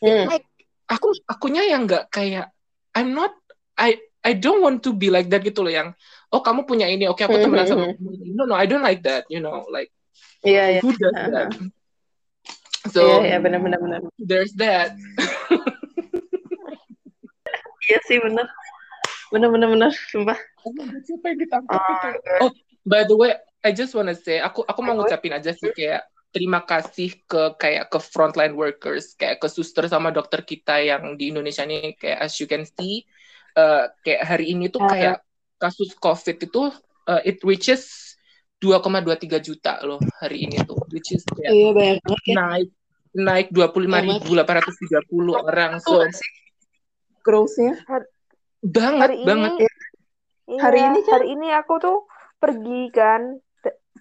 Hmm. 0.00 0.24
like 0.30 0.46
aku 0.88 1.12
akunya 1.28 1.68
yang 1.68 1.84
nggak 1.84 2.08
kayak 2.08 2.48
I'm 2.96 3.12
not 3.12 3.34
I 3.76 3.98
I 4.24 4.32
don't 4.38 4.64
want 4.64 4.80
to 4.88 4.96
be 4.96 5.12
like 5.12 5.28
that 5.28 5.44
gitu 5.44 5.60
loh 5.66 5.74
yang 5.74 5.92
oh 6.32 6.40
kamu 6.40 6.64
punya 6.64 6.88
ini 6.88 7.04
oke 7.10 7.20
aku 7.20 7.36
temenan 7.44 7.68
sama 7.68 7.92
Mhm. 7.92 8.00
kamu 8.00 8.08
no 8.40 8.42
no 8.48 8.54
I 8.56 8.64
don't 8.64 8.86
like 8.86 9.04
that 9.04 9.28
you 9.28 9.42
know 9.44 9.68
like 9.68 9.92
Iya 10.40 10.78
iya. 10.78 10.80
who 10.80 10.96
does 10.96 11.12
Uh-huh. 11.12 11.28
that 11.28 11.48
so 12.90 13.00
Iya 13.22 13.36
iya 13.36 13.38
benar-benar 13.38 13.80
benar. 13.80 14.00
there's 14.18 14.52
that 14.56 14.92
Iya 17.84 18.00
sih 18.08 18.16
benar. 18.16 18.48
Benar-benar 19.28 19.68
benar. 19.68 19.92
Sumpah. 20.08 20.38
siapa 21.04 21.36
yang 21.36 21.38
ditangkap 21.44 21.76
Oh, 21.76 21.84
itu 21.84 22.08
oh 22.40 22.50
by 22.88 23.04
the 23.04 23.12
way 23.12 23.36
I 23.60 23.76
just 23.76 23.92
wanna 23.92 24.16
say 24.16 24.40
aku 24.40 24.64
aku 24.64 24.80
mau 24.80 24.96
ngucapin 24.96 25.36
aja 25.36 25.52
sih 25.52 25.68
kayak 25.68 26.00
terima 26.32 26.64
kasih 26.64 27.12
ke 27.28 27.52
kayak 27.60 27.92
ke 27.92 27.98
frontline 28.00 28.56
workers 28.56 29.12
kayak 29.12 29.36
ke 29.38 29.48
suster 29.52 29.84
sama 29.84 30.08
dokter 30.08 30.40
kita 30.40 30.80
yang 30.80 31.20
di 31.20 31.28
Indonesia 31.28 31.68
ini 31.68 31.92
kayak 31.94 32.24
as 32.24 32.40
you 32.40 32.48
can 32.48 32.64
see 32.64 33.04
uh, 33.54 33.92
kayak 34.00 34.24
hari 34.24 34.56
ini 34.56 34.72
tuh 34.72 34.80
Ah. 34.80 34.88
kayak 34.88 35.16
kasus 35.60 35.92
COVID 35.94 36.36
itu 36.40 36.72
uh, 37.04 37.20
it 37.20 37.44
reaches 37.44 38.13
2,23 38.58 39.38
juta 39.38 39.82
loh 39.82 40.00
hari 40.18 40.46
ini 40.46 40.56
tuh 40.64 40.78
which 40.88 41.12
is 41.12 41.22
kayak 41.26 41.52
Iya 41.52 41.70
banyak 41.72 41.98
banget 42.00 42.22
ya. 42.24 42.34
naik 42.34 42.68
naik 43.14 43.46
25.830 43.50 45.34
orang 45.34 45.72
so 45.78 46.02
growth-nya. 47.22 47.72
banget 48.60 49.08
Hari 49.08 49.16
ini, 49.20 49.26
banget 49.26 49.52
iya, 49.58 49.70
Hari 50.60 50.80
ini 50.82 50.98
kan- 51.00 51.12
hari 51.14 51.26
ini 51.32 51.48
aku 51.52 51.74
tuh 51.78 51.98
pergi 52.36 52.82
kan, 52.90 53.40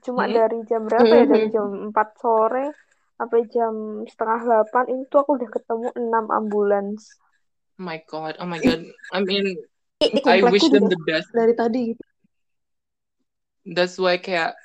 cuma 0.01 0.27
Hmm. 0.27 0.35
dari 0.35 0.59
jam 0.67 0.83
berapa 0.83 1.07
ya? 1.07 1.23
Dari 1.23 1.47
Mhm. 1.47 1.53
jam 1.53 1.67
4 1.87 2.09
sore 2.19 2.65
sampai 3.13 3.39
jam 3.47 3.73
setengah 4.03 4.39
8 4.43 4.85
itu 4.91 5.13
aku 5.13 5.39
udah 5.39 5.49
ketemu 5.49 5.87
6 5.95 6.25
ambulans. 6.29 7.15
oh 7.73 7.83
my 7.83 7.97
god 8.05 8.35
oh 8.37 8.45
my 8.45 8.59
god 8.59 8.83
I 9.11 9.19
mean 9.21 9.55
Di 9.97 10.19
I 10.19 10.43
komplekku 10.43 10.51
wish 10.51 10.67
them 10.67 10.85
the 10.85 10.99
best 11.01 11.31
dari 11.31 11.53
tadi 11.53 11.95
gitu. 11.95 12.03
That's 13.67 13.95
why 13.95 14.19
kayak 14.19 14.55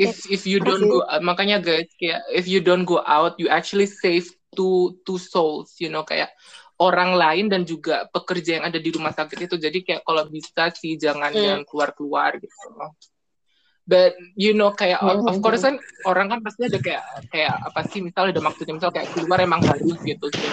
if 0.00 0.24
if 0.28 0.42
you 0.48 0.60
don't 0.60 0.88
go 0.88 1.04
makanya 1.20 1.60
guys 1.60 1.88
kayak 2.00 2.24
if 2.32 2.48
you 2.48 2.60
don't 2.60 2.88
go 2.88 3.00
out 3.04 3.36
you 3.36 3.48
actually 3.52 3.84
save 3.88 4.24
two 4.56 4.96
two 5.04 5.20
souls 5.20 5.76
you 5.80 5.88
know 5.92 6.04
kayak 6.04 6.32
orang 6.82 7.14
lain 7.14 7.46
dan 7.46 7.62
juga 7.62 8.08
pekerja 8.10 8.58
yang 8.58 8.66
ada 8.66 8.82
di 8.82 8.90
rumah 8.90 9.14
sakit 9.14 9.46
itu. 9.46 9.54
Jadi 9.62 9.86
kayak 9.86 10.02
kalau 10.02 10.26
bisa 10.26 10.74
sih 10.74 10.98
jangan 10.98 11.30
Hmm. 11.30 11.44
yang 11.46 11.60
keluar 11.62 11.94
keluar 11.94 12.34
gitu 12.34 12.50
but 13.84 14.16
you 14.34 14.56
know 14.56 14.72
kayak 14.72 14.98
of- 15.04 15.28
of 15.28 15.36
Hmm. 15.36 15.44
course 15.44 15.62
kan 15.62 15.76
orang 16.08 16.32
kan 16.32 16.40
pasti 16.40 16.66
ada 16.68 16.80
kayak 16.80 17.04
kayak 17.28 17.52
apa 17.52 17.80
sih 17.84 18.00
misal 18.00 18.32
ada 18.32 18.40
maksudnya 18.40 18.74
misal 18.76 18.90
kayak 18.90 19.12
keluar 19.12 19.38
emang 19.44 19.60
harus 19.60 19.96
gitu 20.00 20.26
so, 20.32 20.48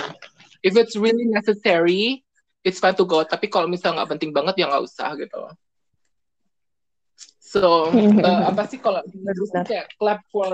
if 0.63 0.75
it's 0.75 0.99
really 0.99 1.25
necessary 1.31 2.21
it's 2.61 2.77
fine 2.77 2.93
to 2.93 3.07
go. 3.07 3.23
Tapi 3.25 3.49
kalau 3.49 3.65
misal 3.65 3.95
nggak 3.97 4.09
penting 4.17 4.31
banget 4.35 4.61
ya 4.61 4.69
nggak 4.69 4.83
usah 4.85 5.15
gitu 5.17 5.47
so 7.51 7.91
uh, 7.91 8.47
apa 8.47 8.63
sih 8.71 8.79
kalau 8.79 9.03
kayak 9.67 9.91
clap 9.99 10.23
for 10.31 10.47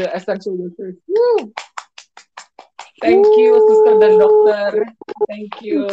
the 0.00 0.08
essential 0.16 0.56
workers. 0.56 0.96
Woo! 1.04 1.52
thank 3.04 3.28
you 3.36 3.52
suster 3.68 4.00
dan 4.00 4.16
dokter. 4.16 4.72
Thank 5.28 5.60
you. 5.60 5.84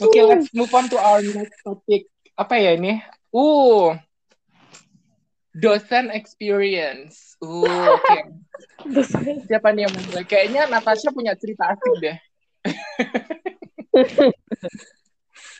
Oke 0.00 0.18
let's 0.24 0.48
move 0.56 0.72
on 0.72 0.88
to 0.88 0.96
our 0.96 1.20
next 1.20 1.60
topic. 1.60 2.08
Apa 2.40 2.56
ya 2.56 2.80
ini? 2.80 3.04
Uh 3.28 4.00
dosen 5.52 6.08
experience. 6.08 7.36
Uh 7.44 7.68
oke 7.68 8.16
siapa 9.48 9.76
nih 9.76 9.84
yang 9.84 9.92
mau 9.92 10.02
mulai? 10.08 10.24
Kayaknya 10.24 10.72
Natasha 10.72 11.12
punya 11.12 11.36
cerita 11.36 11.68
asik 11.68 12.00
deh 12.00 12.16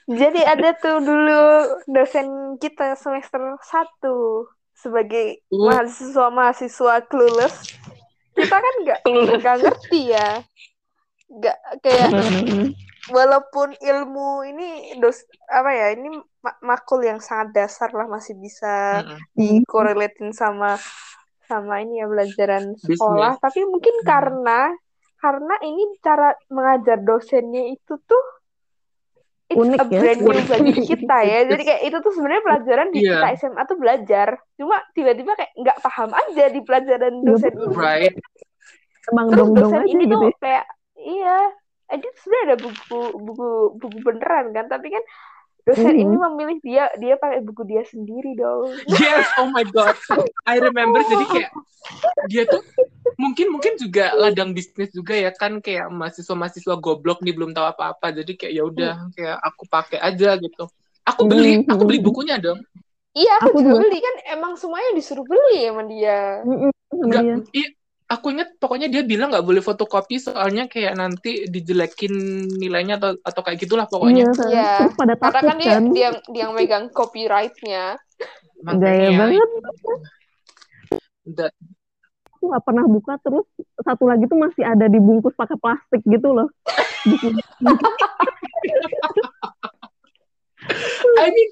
Jadi 0.09 0.41
ada 0.43 0.75
tuh 0.75 0.99
dulu 0.99 1.41
dosen 1.87 2.59
kita 2.59 2.99
semester 2.99 3.55
1 3.61 4.51
sebagai 4.75 5.41
mahasiswa-mahasiswa 5.49 7.07
clueless. 7.07 7.71
Kita 8.35 8.57
kan 8.59 8.75
nggak 8.83 9.01
nggak 9.39 9.57
ngerti 9.63 10.01
ya. 10.11 10.43
Nggak 11.31 11.57
kayak 11.81 12.11
walaupun 13.11 13.75
ilmu 13.79 14.47
ini 14.47 14.95
dos 14.99 15.27
apa 15.51 15.71
ya 15.75 15.87
ini 15.95 16.09
ma- 16.43 16.61
makul 16.63 17.03
yang 17.03 17.19
sangat 17.19 17.51
dasar 17.55 17.91
lah 17.91 18.07
masih 18.07 18.39
bisa 18.39 19.03
dikorelatin 19.35 20.31
sama 20.31 20.79
sama 21.47 21.83
ini 21.83 22.01
ya 22.01 22.07
pelajaran 22.09 22.75
sekolah 22.79 23.37
tapi 23.39 23.67
mungkin 23.67 23.93
Hmm. 24.03 24.07
karena 24.07 24.61
karena 25.19 25.55
ini 25.63 25.83
cara 26.03 26.35
mengajar 26.51 26.99
dosennya 27.03 27.71
itu 27.71 27.95
tuh 28.03 28.25
it's 29.53 29.61
Unik 29.61 29.79
a 29.79 29.87
ya. 29.87 30.01
brand 30.01 30.19
new 30.19 30.31
Unik. 30.31 30.47
bagi 30.49 30.73
kita 30.83 31.19
ya 31.23 31.39
jadi 31.51 31.63
kayak 31.63 31.83
itu 31.85 31.97
tuh 31.99 32.13
sebenarnya 32.13 32.43
pelajaran 32.43 32.89
di 32.89 32.99
Iya. 32.99 33.13
kita 33.13 33.29
SMA 33.39 33.63
tuh 33.63 33.77
belajar 33.77 34.29
cuma 34.55 34.77
tiba-tiba 34.91 35.33
kayak 35.33 35.53
nggak 35.55 35.79
paham 35.81 36.11
aja 36.11 36.45
di 36.49 36.61
pelajaran 36.61 37.15
Iya, 37.15 37.27
dosen 37.27 37.53
ini 37.53 37.67
right 37.73 38.17
Emang 39.05 39.27
terus 39.29 39.39
dong-dong 39.43 39.71
dosen 39.71 39.83
ini 39.85 40.05
gitu 40.05 40.15
tuh 40.15 40.23
ya. 40.25 40.37
kayak 40.39 40.65
iya 40.97 41.39
jadi 41.89 42.09
sebenarnya 42.17 42.45
ada 42.45 42.57
buku 42.59 43.01
buku 43.21 43.49
buku 43.77 43.99
beneran 44.01 44.47
kan 44.51 44.65
tapi 44.67 44.89
kan 44.89 45.05
dosen 45.63 45.95
ini 45.95 46.15
memilih 46.19 46.59
dia 46.63 46.85
dia 46.99 47.15
pakai 47.15 47.41
buku 47.45 47.63
dia 47.67 47.83
sendiri 47.87 48.35
dong 48.35 48.75
Yes, 48.89 49.27
oh 49.39 49.49
my 49.51 49.63
god. 49.69 49.95
I 50.49 50.59
remember 50.59 51.03
jadi 51.07 51.25
kayak 51.31 51.51
dia 52.31 52.43
tuh 52.47 52.63
mungkin 53.19 53.51
mungkin 53.53 53.75
juga 53.79 54.15
ladang 54.15 54.55
bisnis 54.55 54.91
juga 54.95 55.15
ya 55.15 55.31
kan 55.35 55.59
kayak 55.59 55.91
mahasiswa-mahasiswa 55.91 56.75
goblok 56.79 57.23
nih 57.23 57.35
belum 57.35 57.55
tahu 57.55 57.67
apa-apa. 57.75 58.15
Jadi 58.15 58.39
kayak 58.39 58.53
ya 58.55 58.63
udah 58.67 58.93
kayak 59.15 59.39
aku 59.43 59.63
pakai 59.71 59.99
aja 60.03 60.39
gitu. 60.39 60.65
Aku 61.03 61.27
beli, 61.27 61.67
aku 61.67 61.83
beli 61.83 61.99
bukunya 61.99 62.39
dong. 62.39 62.63
iya 63.13 63.35
aku, 63.43 63.59
Aku 63.59 63.59
juga 63.67 63.79
beli 63.83 63.99
kan 63.99 64.15
emang 64.39 64.53
semuanya 64.57 64.91
disuruh 64.97 65.27
beli 65.27 65.69
sama 65.69 65.83
dia 65.85 66.41
Enggak, 66.93 67.23
dia. 67.53 67.67
Aku 68.13 68.37
inget 68.37 68.61
pokoknya 68.61 68.93
dia 68.93 69.01
bilang 69.01 69.33
nggak 69.33 69.47
boleh 69.47 69.65
fotokopi 69.65 70.21
soalnya 70.21 70.69
kayak 70.69 70.93
nanti 71.01 71.49
dijelekin 71.49 72.13
nilainya 72.61 73.01
atau 73.01 73.17
atau 73.25 73.41
kayak 73.41 73.65
gitulah 73.65 73.89
pokoknya. 73.89 74.29
kan. 74.37 74.53
Iya. 74.53 74.73
Terus 74.85 74.95
pada 75.01 75.15
karena 75.17 75.33
takut 75.33 75.49
kan 75.49 75.57
dia 75.57 75.73
kan. 75.73 75.85
dia 75.89 76.09
dia 76.29 76.41
yang 76.45 76.53
megang 76.53 76.85
copyrightnya 76.93 77.97
Gaya 78.63 79.11
banget. 79.17 79.49
that- 81.33 81.57
Aku 82.37 82.51
nggak 82.51 82.65
pernah 82.67 82.85
buka 82.91 83.15
terus 83.23 83.47
satu 83.81 84.11
lagi 84.11 84.27
tuh 84.27 84.35
masih 84.35 84.67
ada 84.67 84.91
dibungkus 84.91 85.31
pakai 85.39 85.55
plastik 85.63 86.03
gitu 86.05 86.35
loh. 86.35 86.51
I 91.23 91.31
mean 91.31 91.51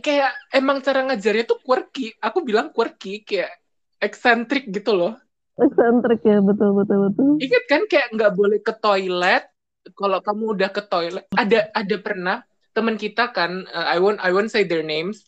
kayak 0.00 0.32
emang 0.56 0.80
cara 0.80 1.04
ngajarnya 1.04 1.44
tuh 1.44 1.60
quirky. 1.60 2.16
Aku 2.18 2.40
bilang 2.42 2.72
quirky 2.72 3.20
kayak 3.22 3.52
eksentrik 4.00 4.72
gitu 4.72 4.96
loh. 4.96 5.20
Eksentrik 5.54 6.20
ya, 6.26 6.42
betul 6.42 6.74
betul 6.74 6.98
betul. 7.10 7.28
Ingat 7.38 7.64
kan 7.70 7.82
kayak 7.86 8.08
nggak 8.10 8.32
boleh 8.34 8.58
ke 8.58 8.74
toilet. 8.74 9.46
Kalau 9.94 10.18
kamu 10.24 10.56
udah 10.56 10.70
ke 10.72 10.82
toilet, 10.88 11.24
ada 11.36 11.68
ada 11.70 11.96
pernah 12.00 12.36
teman 12.72 12.96
kita 12.96 13.30
kan, 13.30 13.68
uh, 13.68 13.86
I 13.86 14.00
won't 14.00 14.16
I 14.18 14.32
won't 14.32 14.48
say 14.48 14.64
their 14.64 14.80
names, 14.82 15.22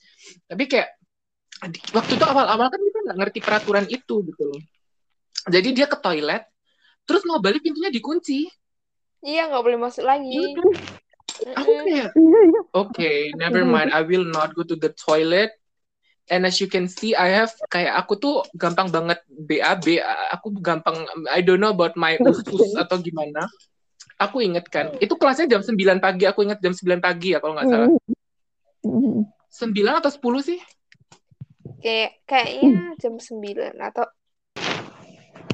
tapi 0.48 0.64
kayak 0.66 0.96
di- 1.70 1.84
waktu 1.92 2.16
itu 2.16 2.24
awal-awal 2.24 2.72
kan 2.72 2.80
kita 2.80 2.98
nggak 3.04 3.18
ngerti 3.20 3.38
peraturan 3.44 3.86
itu 3.86 4.24
gitu 4.24 4.42
loh. 4.48 4.60
Jadi 5.46 5.76
dia 5.76 5.86
ke 5.86 5.94
toilet, 6.00 6.42
terus 7.04 7.22
mau 7.28 7.38
balik 7.38 7.62
pintunya 7.62 7.92
dikunci. 7.92 8.48
iya 9.20 9.46
nggak 9.46 9.62
boleh 9.62 9.78
masuk 9.78 10.04
lagi 10.08 10.30
Iya 10.32 10.48
kan? 10.56 10.68
Aku 11.60 11.72
kayak, 11.84 12.08
Iya 12.16 12.40
iya. 12.48 12.60
okay, 12.72 13.16
never 13.36 13.60
mind, 13.62 13.92
I 13.92 14.00
will 14.02 14.24
not 14.24 14.56
go 14.56 14.64
to 14.64 14.74
the 14.74 14.88
toilet. 14.96 15.52
And 16.26 16.42
as 16.42 16.58
you 16.58 16.66
can 16.66 16.90
see, 16.90 17.14
I 17.14 17.30
have 17.38 17.54
kayak 17.70 17.94
aku 18.02 18.18
tuh 18.18 18.42
gampang 18.58 18.90
banget 18.90 19.22
BAB. 19.30 20.02
Aku 20.34 20.50
gampang, 20.58 21.06
I 21.30 21.38
don't 21.38 21.62
know 21.62 21.70
about 21.70 21.94
my 21.94 22.18
usus 22.18 22.74
atau 22.82 22.98
gimana. 22.98 23.46
Aku 24.18 24.40
inget 24.42 24.66
kan, 24.72 24.96
itu 24.98 25.12
kelasnya 25.14 25.46
jam 25.46 25.62
9 25.62 26.02
pagi. 26.02 26.24
Aku 26.26 26.42
inget 26.42 26.58
jam 26.58 26.74
9 26.74 26.98
pagi 26.98 27.36
ya 27.36 27.38
kalau 27.38 27.54
nggak 27.54 27.68
salah. 27.68 27.88
Mm. 28.82 29.22
Mm. 29.22 29.22
9 29.52 30.00
atau 30.02 30.10
10 30.10 30.40
sih? 30.42 30.58
Kayak 31.84 32.18
kayaknya 32.26 32.96
jam 32.98 33.14
9 33.20 33.76
atau 33.78 34.04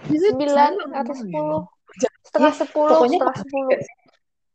9 0.08 0.72
atau 0.94 1.14
10. 1.14 1.68
Setengah 2.24 2.54
10, 2.56 2.72
pokoknya 2.72 3.18
setengah 3.20 3.38
10. 3.44 3.82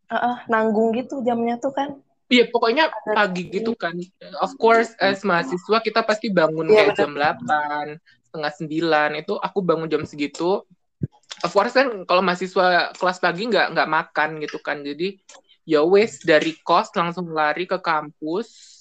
Heeh, 0.08 0.36
nanggung 0.48 0.96
gitu 0.96 1.22
jamnya 1.22 1.60
tuh 1.60 1.76
kan. 1.76 2.00
Iya, 2.28 2.52
pokoknya 2.52 2.92
pagi 3.16 3.48
gitu 3.48 3.72
kan. 3.80 3.96
Of 4.44 4.60
course, 4.60 4.92
as 5.00 5.24
mahasiswa 5.24 5.80
kita 5.80 6.04
pasti 6.04 6.28
bangun 6.28 6.68
Iya, 6.68 6.92
kayak 6.92 7.00
jam 7.00 7.16
8, 7.16 7.96
setengah 8.28 8.52
9. 9.16 9.24
Itu 9.24 9.34
aku 9.40 9.64
bangun 9.64 9.88
jam 9.88 10.04
segitu. 10.04 10.68
Of 11.40 11.52
course 11.56 11.72
kan 11.72 12.04
kalau 12.04 12.20
mahasiswa 12.20 12.92
kelas 12.98 13.18
pagi 13.24 13.48
nggak 13.48 13.72
nggak 13.72 13.90
makan 13.90 14.30
gitu 14.44 14.60
kan. 14.60 14.84
Jadi 14.84 15.16
ya 15.64 15.88
wes 15.88 16.20
dari 16.20 16.52
kos 16.60 16.92
langsung 16.92 17.32
lari 17.32 17.64
ke 17.64 17.80
kampus. 17.80 18.76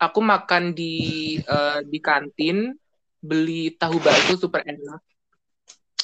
Aku 0.00 0.24
makan 0.24 0.72
di 0.72 1.36
eh, 1.40 1.80
di 1.84 1.98
kantin, 2.00 2.72
beli 3.20 3.76
tahu 3.76 4.00
bakso 4.00 4.40
super 4.40 4.64
enak. 4.64 5.04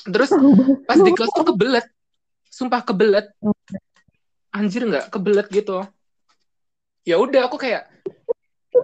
Terus 0.05 0.29
pas 0.85 0.99
di 1.01 1.11
kelas 1.17 1.33
tuh 1.33 1.47
kebelet. 1.57 1.87
Sumpah 2.53 2.85
kebelet. 2.85 3.33
Anjir 4.53 4.85
nggak 4.85 5.09
kebelet 5.09 5.49
gitu. 5.49 5.89
Ya 7.03 7.19
udah 7.19 7.51
aku 7.51 7.59
kayak 7.59 7.91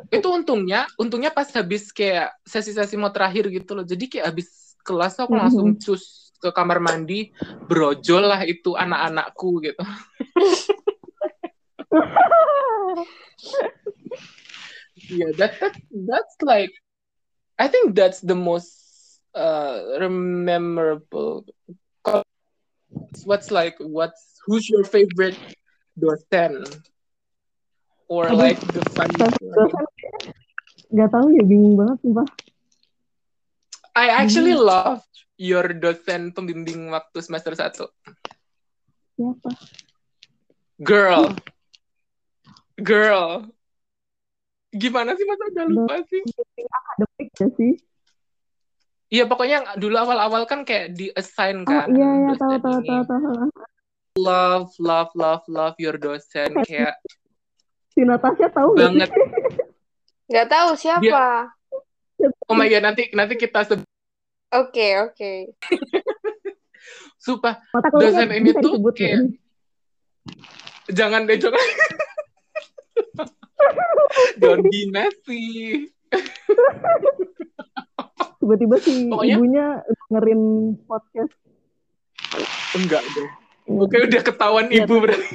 itu 0.09 0.29
untungnya, 0.29 0.89
untungnya 0.99 1.31
pas 1.31 1.49
habis 1.53 1.93
kayak 1.93 2.33
sesi-sesi 2.43 2.97
mau 2.97 3.13
terakhir 3.13 3.47
gitu 3.53 3.77
loh. 3.79 3.85
Jadi 3.87 4.09
kayak 4.09 4.35
habis 4.35 4.75
kelas 4.83 5.21
aku 5.21 5.37
Mhm. 5.37 5.41
langsung 5.41 5.69
cus 5.79 6.33
ke 6.39 6.51
kamar 6.55 6.79
mandi, 6.79 7.35
brojol 7.67 8.25
lah 8.31 8.43
itu 8.47 8.75
anak-anakku 8.75 9.51
gitu. 9.63 9.83
Yeah, 15.09 15.33
that, 15.41 15.57
that 15.61 15.75
that's 16.05 16.37
like 16.45 16.71
I 17.59 17.67
think 17.67 17.97
that's 17.97 18.21
the 18.21 18.37
most 18.37 18.77
uh 19.35 19.81
memorable. 20.11 21.49
What's 23.25 23.51
like 23.51 23.77
what's 23.81 24.39
who's 24.47 24.69
your 24.69 24.85
favorite 24.85 25.39
dosen? 25.99 26.65
Or 28.09 28.33
like 28.33 28.57
the 28.73 28.81
Dosen 29.21 29.53
Gak 30.89 31.13
tahu 31.13 31.29
ya, 31.37 31.45
bingung 31.45 31.77
banget 31.77 32.01
sumpah. 32.01 32.25
I 33.93 34.09
actually 34.25 34.57
love 34.57 35.05
your 35.37 35.69
dosen 35.77 36.33
pembimbing 36.33 36.89
waktu 36.89 37.21
semester 37.21 37.53
1. 37.53 37.85
Siapa? 39.19 39.51
Girl. 40.81 41.37
Girl. 42.81 43.45
Gimana 44.73 45.13
sih 45.13 45.27
masa 45.29 45.45
udah 45.53 45.67
lupa 45.69 45.95
sih? 46.09 46.23
Akademik 46.73 47.29
ya 47.37 47.49
sih? 47.59 47.73
Iya 49.09 49.25
pokoknya 49.25 49.81
dulu 49.81 49.97
awal-awal 49.97 50.45
kan 50.45 50.69
kayak 50.69 50.93
di 50.93 51.09
assign 51.17 51.65
Oh 51.65 51.69
kan 51.69 51.89
iya, 51.89 52.09
iya, 52.29 52.33
tahu, 52.37 52.57
tahu, 52.61 52.79
tahu, 52.85 53.03
tahu. 53.09 53.49
Love, 54.21 54.69
love, 54.77 55.09
love, 55.17 55.45
love 55.49 55.77
your 55.81 55.97
dosen 55.97 56.53
kayak 56.69 57.01
Si 57.99 58.07
Natasha 58.07 58.47
tahu 58.47 58.69
nggak 58.73 58.91
banget. 58.95 59.09
sih? 59.11 59.27
Nggak 60.31 60.47
tahu 60.47 60.71
siapa. 60.79 61.51
Oh 62.47 62.55
my 62.55 62.67
god 62.67 62.83
nanti 62.85 63.11
nanti 63.11 63.35
kita 63.35 63.65
sebut 63.65 63.87
Oke, 64.49 64.97
oke. 65.03 65.33
sumpah 67.19 67.59
Mata 67.69 67.89
kuliahnya 67.91 68.25
dosen 68.25 68.31
ini 68.33 68.51
tuh 68.55 68.73
kayak 68.95 69.19
jangan 70.89 71.27
deh 71.27 71.37
jangan. 71.37 71.59
Don't 74.41 74.63
be 74.65 74.89
messy. 74.89 75.45
Tiba-tiba 78.39 78.77
si 78.79 79.05
Pokoknya- 79.05 79.35
ibunya 79.35 79.67
dengerin 80.07 80.43
podcast. 80.87 81.35
Enggak 82.73 83.03
deh. 83.11 83.29
Oke 83.69 83.97
udah 84.01 84.23
ketahuan 84.23 84.67
Iya, 84.71 84.87
ibu 84.87 84.95
berarti. 84.97 85.35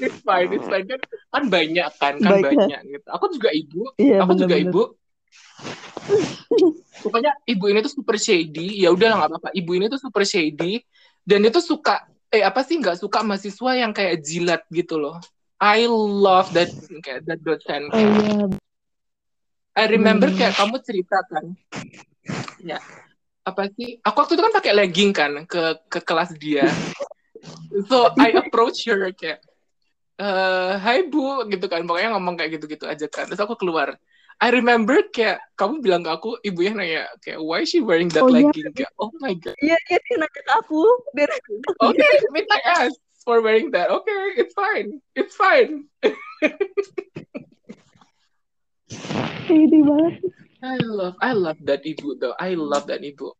It's 0.00 0.20
fine, 0.26 0.48
it's 0.52 0.68
fine 0.68 0.86
kan 0.88 1.00
kan 1.32 1.44
banyak 1.48 1.90
kan 2.00 2.14
kan 2.18 2.32
Banyak. 2.40 2.44
banyak 2.44 2.80
gitu. 2.88 3.06
Aku 3.12 3.26
juga 3.32 3.50
ibu, 3.52 3.82
Iya, 3.96 4.24
aku 4.24 4.32
juga 4.36 4.56
bener-bener. 4.56 4.72
ibu. 4.72 4.82
Pokoknya 7.02 7.32
ibu 7.44 7.64
ini 7.66 7.78
tuh 7.82 7.92
super 7.92 8.16
shady. 8.16 8.78
Ya 8.78 8.94
udah 8.94 9.18
nggak 9.18 9.28
apa-apa. 9.28 9.48
Ibu 9.52 9.70
ini 9.74 9.86
tuh 9.90 9.98
super 9.98 10.22
shady 10.22 10.82
dan 11.26 11.42
itu 11.42 11.58
suka 11.58 12.06
eh 12.32 12.40
apa 12.40 12.64
sih 12.64 12.80
nggak 12.80 12.96
suka 12.96 13.20
mahasiswa 13.20 13.70
yang 13.76 13.92
kayak 13.92 14.22
jilat 14.24 14.62
gitu 14.72 14.96
loh. 14.96 15.18
I 15.62 15.86
love 15.90 16.50
that 16.54 16.70
kayak 17.02 17.22
that 17.26 17.38
dosen. 17.42 17.86
Oh 17.90 17.98
iya, 17.98 18.50
I 19.72 19.84
remember 19.88 20.28
Hmm. 20.30 20.38
kayak 20.38 20.54
kamu 20.58 20.76
cerita 20.82 21.18
kan. 21.28 21.44
Ya. 22.62 22.78
Apa 23.42 23.66
sih? 23.74 23.98
Aku 24.06 24.22
waktu 24.22 24.38
itu 24.38 24.42
kan 24.42 24.54
pakai 24.54 24.72
legging 24.74 25.10
kan 25.10 25.32
ke 25.46 25.62
ke 25.90 25.98
kelas 26.02 26.30
dia. 26.38 26.70
So 27.88 28.12
I 28.20 28.36
approach 28.36 28.84
her 28.86 29.10
kayak 29.16 29.42
eh 30.20 30.72
Hai 30.78 31.08
Bu 31.08 31.42
gitu 31.48 31.66
kan. 31.66 31.82
Pokoknya 31.88 32.14
ngomong 32.14 32.34
kayak 32.38 32.60
gitu-gitu 32.60 32.84
aja 32.86 33.06
kan. 33.08 33.26
Terus 33.26 33.42
aku 33.42 33.56
keluar. 33.58 33.96
I 34.42 34.50
remember 34.50 34.98
kayak 35.14 35.38
kamu 35.54 35.78
bilang 35.86 36.02
ke 36.02 36.10
aku, 36.10 36.34
ibunya 36.42 36.74
nanya 36.74 37.02
kayak 37.22 37.38
why 37.38 37.62
is 37.62 37.70
she 37.70 37.78
wearing 37.78 38.10
that 38.10 38.26
Oh, 38.26 38.30
iya. 38.32 38.50
legging? 38.50 38.74
Kayak 38.74 38.90
oh 38.98 39.14
my 39.22 39.38
god. 39.38 39.54
iya 39.62 39.78
iya 39.86 39.98
dia 40.02 40.16
nanya 40.18 40.40
ke 40.42 40.52
aku. 40.58 40.82
Dia 41.14 41.26
Okay, 41.78 42.12
minta 42.34 42.58
ass 42.66 42.90
for 43.22 43.38
wearing 43.38 43.70
that. 43.70 43.86
Okay, 43.90 44.34
it's 44.42 44.54
fine. 44.54 44.98
It's 45.14 45.38
fine. 45.38 45.86
banget. 49.46 50.14
I 50.62 50.78
love 50.78 51.14
I 51.18 51.32
love 51.34 51.58
that 51.66 51.82
ibu 51.82 52.18
though. 52.18 52.34
I 52.38 52.54
love 52.54 52.86
that 52.86 53.02
ibu. 53.02 53.34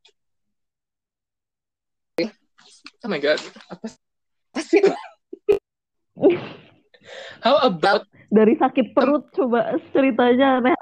Oh 3.02 3.10
my 3.10 3.18
god. 3.18 3.42
Apa 3.66 3.86
sih? 4.62 4.82
How 7.42 7.58
about 7.66 8.06
Dari 8.32 8.56
sakit 8.56 8.96
perut 8.96 9.28
coba 9.36 9.76
ceritanya 9.92 10.56
aneh. 10.56 10.72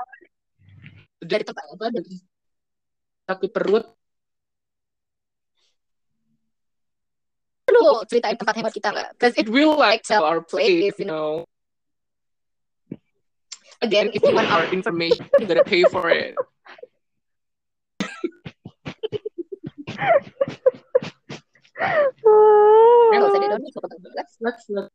dari 1.19 1.43
tempat 1.43 1.67
apa 1.67 1.91
dari 1.91 2.15
sakit 3.27 3.51
perut? 3.51 3.91
Lu 7.71 8.07
ceritain 8.07 8.39
tempat 8.39 8.55
hemat 8.55 8.71
kita 8.71 8.95
nggak? 8.95 9.09
Because 9.19 9.35
It 9.35 9.51
will 9.51 9.75
like 9.75 10.07
tell 10.07 10.23
our 10.23 10.39
place, 10.39 10.95
you 11.03 11.11
know. 11.11 11.43
Again, 13.83 14.15
if 14.15 14.23
you 14.23 14.31
want 14.31 14.47
our 14.53 14.69
information, 14.71 15.27
you 15.41 15.51
gotta 15.51 15.67
pay 15.67 15.83
for 15.91 16.07
it. 16.07 16.39
nggak 21.81 23.27
usah 23.27 23.41
didon 23.41 23.61
Let's 24.15 24.35
let's 24.41 24.65
let's 24.69 24.95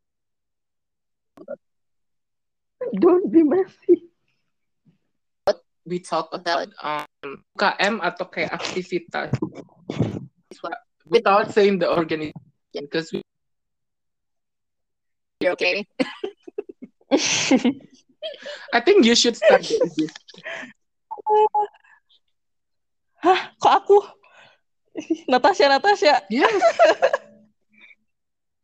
Don't 3.01 3.27
be 3.33 3.41
messy. 3.41 4.13
we 5.85 6.01
talk 6.01 6.33
about 6.33 6.69
um 6.81 7.05
KM 7.57 8.01
atau 8.01 8.25
kayak 8.25 8.57
aktivitas 8.57 9.29
without 11.05 11.53
saying 11.53 11.77
the 11.77 11.85
organization 11.85 12.33
because 12.89 13.13
we 13.13 13.21
You're 15.43 15.51
okay. 15.53 15.85
I 18.73 18.79
think 18.79 19.05
you 19.05 19.13
should 19.13 19.35
start. 19.35 19.67
Hah, 23.25 23.51
kok 23.59 23.73
aku? 23.83 23.99
Natasha, 25.31 25.65
Natasha. 25.67 26.23
Yes. 26.31 26.51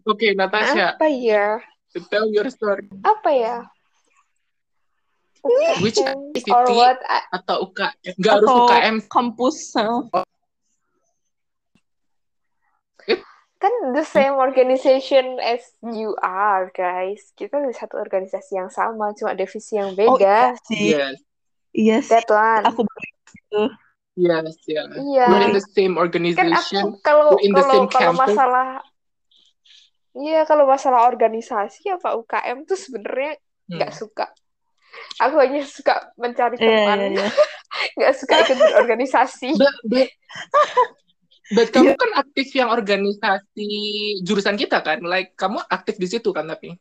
Okay, 0.02 0.34
Natasha, 0.34 0.98
Apa 0.98 1.06
ya? 1.14 1.62
tell 2.10 2.26
your 2.34 2.50
story. 2.50 2.90
Apa 3.06 3.30
ya? 3.38 3.58
Which 5.78 6.02
Or 6.02 6.10
activity 6.10 6.74
what? 6.74 6.98
I- 7.06 7.30
atau 7.38 7.70
UKM? 7.70 8.18
Nggak 8.18 8.34
harus 8.34 8.50
Atau 8.50 8.60
UKM. 8.66 8.96
kampus. 9.06 9.58
uh, 9.78 10.26
Kan 13.62 13.94
the 13.94 14.02
same 14.02 14.42
organization 14.42 15.38
as 15.38 15.62
you 15.86 16.18
are, 16.18 16.74
guys. 16.74 17.30
Kita 17.38 17.62
di 17.62 17.70
satu 17.78 18.02
organisasi 18.02 18.58
yang 18.58 18.74
sama, 18.74 19.14
cuma 19.14 19.38
divisi 19.38 19.78
yang 19.78 19.94
Oh 20.02 20.18
iya 20.18 20.58
beda. 20.58 20.66
sih. 20.66 20.98
Yes, 20.98 21.18
Iya 21.78 21.98
sih. 22.02 22.10
That 22.10 22.26
one. 22.26 22.74
Aku 22.74 22.82
yes, 24.22 24.54
yes. 24.70 24.90
Iya. 24.94 25.26
We're 25.28 25.46
in 25.50 25.54
the 25.54 25.66
same 25.74 25.94
Kan 25.94 26.04
organization. 26.06 26.84
aku 26.86 27.02
kalau 27.02 27.26
We're 27.34 27.44
in 27.44 27.52
the 27.52 27.60
kalau 27.60 27.74
same 27.74 27.88
kalau 27.90 28.12
campus. 28.14 28.22
masalah 28.30 28.68
Iya, 30.12 30.44
kalau 30.44 30.68
masalah 30.68 31.08
organisasi 31.08 31.88
apa 31.88 32.20
UKM 32.20 32.68
tuh 32.68 32.76
sebenarnya 32.76 33.40
Hmm. 33.72 33.80
nggak 33.80 33.94
suka. 33.96 34.28
Aku 35.24 35.40
hanya 35.40 35.64
suka 35.64 36.12
mencari 36.20 36.60
Iya, 36.60 36.68
teman, 36.68 36.98
iya, 37.00 37.08
iya. 37.16 37.28
nggak 37.96 38.14
suka 38.20 38.34
ikut 38.44 38.58
berorganisasi. 38.60 39.56
But, 39.56 39.76
but, 39.88 40.10
but 41.56 41.68
kamu 41.72 41.96
kan 41.96 42.12
aktif 42.20 42.52
yang 42.52 42.68
organisasi 42.68 43.72
jurusan 44.20 44.60
kita 44.60 44.84
kan? 44.84 45.00
Like 45.00 45.40
kamu 45.40 45.64
aktif 45.64 45.96
di 45.96 46.12
situ 46.12 46.36
kan 46.36 46.44
tapi? 46.44 46.76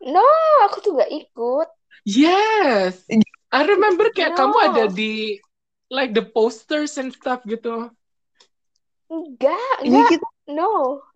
No, 0.00 0.24
aku 0.64 0.80
tuh 0.80 0.96
gak 0.96 1.12
ikut. 1.12 1.68
Yes. 2.08 3.04
I 3.52 3.60
remember 3.68 4.08
kayak 4.08 4.32
No. 4.32 4.48
kamu 4.48 4.56
ada 4.72 4.84
di 4.88 5.36
like 5.90 6.14
the 6.14 6.22
posters 6.22 6.98
and 6.98 7.12
stuff 7.12 7.42
gitu. 7.46 7.90
Enggak, 9.14 9.74
Iya 9.86 9.98
enggak. 9.98 10.10
gitu. 10.10 10.24
No, 10.56 10.66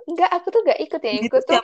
enggak. 0.09 0.31
Aku 0.37 0.47
tuh 0.55 0.61
gak 0.69 0.79
ikut. 0.85 1.01
Yang 1.03 1.19
Gitu 1.23 1.29
ikut 1.31 1.43
tuh, 1.49 1.59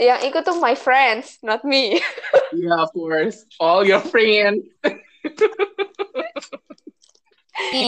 yang 0.00 0.20
ikut 0.24 0.42
tuh 0.48 0.56
my 0.58 0.74
friends, 0.74 1.38
not 1.44 1.60
me. 1.64 2.00
Yeah, 2.52 2.82
of 2.82 2.92
course. 2.92 3.44
All 3.60 3.86
your 3.86 4.00
friends. 4.00 4.64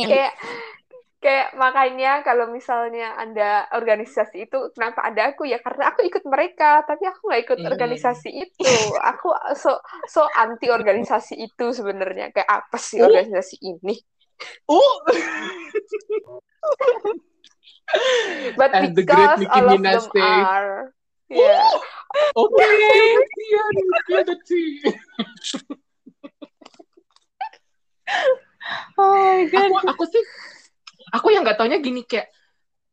kayak 0.09 0.33
kayak 1.23 1.49
makanya 1.55 2.09
kalau 2.27 2.47
misalnya 2.51 3.15
ada 3.23 3.71
organisasi 3.79 4.37
itu 4.51 4.59
kenapa 4.75 5.01
ada 5.09 5.23
aku 5.31 5.43
ya 5.47 5.59
karena 5.63 5.95
aku 5.95 6.01
ikut 6.11 6.25
mereka 6.27 6.83
tapi 6.89 7.05
aku 7.07 7.21
nggak 7.31 7.43
ikut 7.47 7.59
Hmm. 7.59 7.67
organisasi 7.71 8.29
itu 8.43 8.67
aku 9.11 9.27
so 9.55 9.71
so 10.15 10.21
anti 10.35 10.67
organisasi 10.75 11.35
itu 11.47 11.65
sebenarnya 11.79 12.35
kayak 12.35 12.51
apa 12.51 12.77
sih 12.79 12.99
Oh. 12.99 13.09
organisasi 13.09 13.55
ini 13.63 13.95
Oh. 14.69 14.93
but 18.57 18.71
As 18.73 18.95
the 18.97 19.05
great 19.05 19.39
Nicki 19.39 19.53
all 19.53 19.69
of 19.69 19.81
Minaj 19.81 20.01
them 20.01 20.11
says. 20.17 20.47
are 20.47 20.95
yeah 21.29 21.69
Okay. 22.37 22.77
Yeah, 23.49 23.69
yeah, 24.13 24.25
the 24.25 24.37
tea. 24.45 24.85
Oh 29.01 29.13
my 29.17 29.49
god. 29.49 29.73
Aku 29.73 29.77
aku 29.89 30.05
sih 30.13 30.23
aku 31.09 31.27
yang 31.33 31.43
nggak 31.45 31.57
taunya 31.57 31.81
gini 31.81 32.05
kayak 32.05 32.29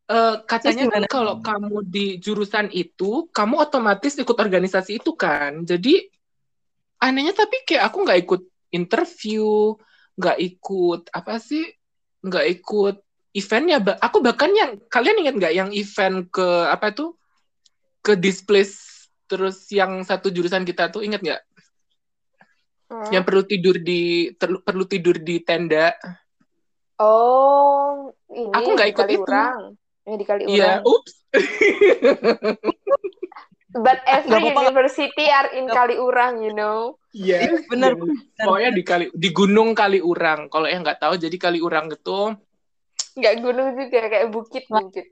eh, 0.08 0.36
katanya 0.48 0.88
kan 0.88 1.04
kalau 1.12 1.36
kamu 1.44 1.84
di 1.84 2.18
jurusan 2.24 2.72
itu 2.72 3.28
kamu 3.30 3.60
otomatis 3.60 4.16
ikut 4.16 4.38
organisasi 4.40 5.04
itu 5.04 5.12
kan. 5.20 5.68
Jadi 5.68 6.00
anehnya 7.04 7.36
tapi 7.36 7.64
kayak 7.68 7.92
aku 7.92 7.98
nggak 8.08 8.20
ikut 8.24 8.42
interview, 8.72 9.76
nggak 10.20 10.38
ikut 10.38 11.02
apa 11.16 11.40
sih, 11.40 11.64
nggak 12.28 12.46
ikut 12.60 12.96
eventnya. 13.32 13.80
Aku 14.04 14.20
bahkan 14.20 14.52
yang 14.52 14.76
kalian 14.92 15.24
ingat 15.24 15.36
nggak 15.40 15.54
yang 15.56 15.70
event 15.72 16.28
ke 16.28 16.48
apa 16.68 16.92
tuh 16.92 17.16
ke 18.04 18.20
displace 18.20 19.08
terus 19.30 19.64
yang 19.72 20.04
satu 20.04 20.28
jurusan 20.28 20.68
kita 20.68 20.92
tuh 20.92 21.08
ingat 21.08 21.24
nggak? 21.24 21.42
Hmm. 22.90 23.10
Yang 23.14 23.24
perlu 23.24 23.44
tidur 23.48 23.76
di 23.80 24.34
ter- 24.36 24.64
perlu 24.66 24.84
tidur 24.84 25.16
di 25.22 25.40
tenda. 25.40 25.96
oh 27.00 28.12
ini 28.28 28.52
Aku 28.52 28.76
nggak 28.76 28.90
ikut 28.92 29.08
itu. 29.08 29.24
Kaliurang 29.24 29.62
ya 30.04 30.16
di 30.18 30.26
Kaliurang 30.26 30.52
Iya, 30.52 30.72
ups. 30.84 31.14
but 33.74 34.00
every 34.06 34.28
Nggak 34.30 34.42
apa-apa. 34.50 34.62
university 34.66 35.26
are 35.30 35.50
in 35.54 35.66
Kaliurang 35.68 36.42
you 36.42 36.54
know 36.54 36.98
Iya, 37.10 37.66
Bener, 37.66 37.98
yes. 37.98 37.98
bener. 37.98 38.16
Pokoknya 38.38 38.70
di 38.70 38.84
kali 38.86 39.06
di 39.10 39.30
Gunung 39.34 39.74
Kaliurang. 39.74 40.46
Kalau 40.46 40.70
yang 40.70 40.86
nggak 40.86 41.02
tahu, 41.02 41.18
jadi 41.18 41.34
Kaliurang 41.42 41.90
itu 41.90 42.38
nggak 43.18 43.34
gunung 43.42 43.74
juga 43.74 44.00
kayak 44.06 44.30
bukit 44.30 44.66
it 44.70 45.10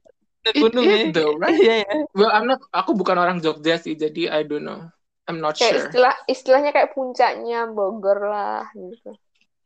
Gunung 0.56 0.86
ya. 0.86 1.10
though, 1.10 1.34
right? 1.36 1.58
Iya 1.58 1.76
ya. 1.84 1.94
Well, 2.14 2.30
I'm 2.30 2.46
not. 2.46 2.62
Aku 2.72 2.94
bukan 2.94 3.18
orang 3.18 3.42
Jogja 3.42 3.82
sih, 3.82 3.98
jadi 3.98 4.30
I 4.30 4.46
don't 4.46 4.64
know. 4.64 4.86
I'm 5.26 5.42
not 5.42 5.58
kayak 5.58 5.74
sure. 5.74 5.82
istilah 5.84 6.14
istilahnya 6.24 6.72
kayak 6.72 6.94
puncaknya 6.94 7.68
Bogor 7.68 8.20
lah 8.24 8.64
gitu 8.72 9.12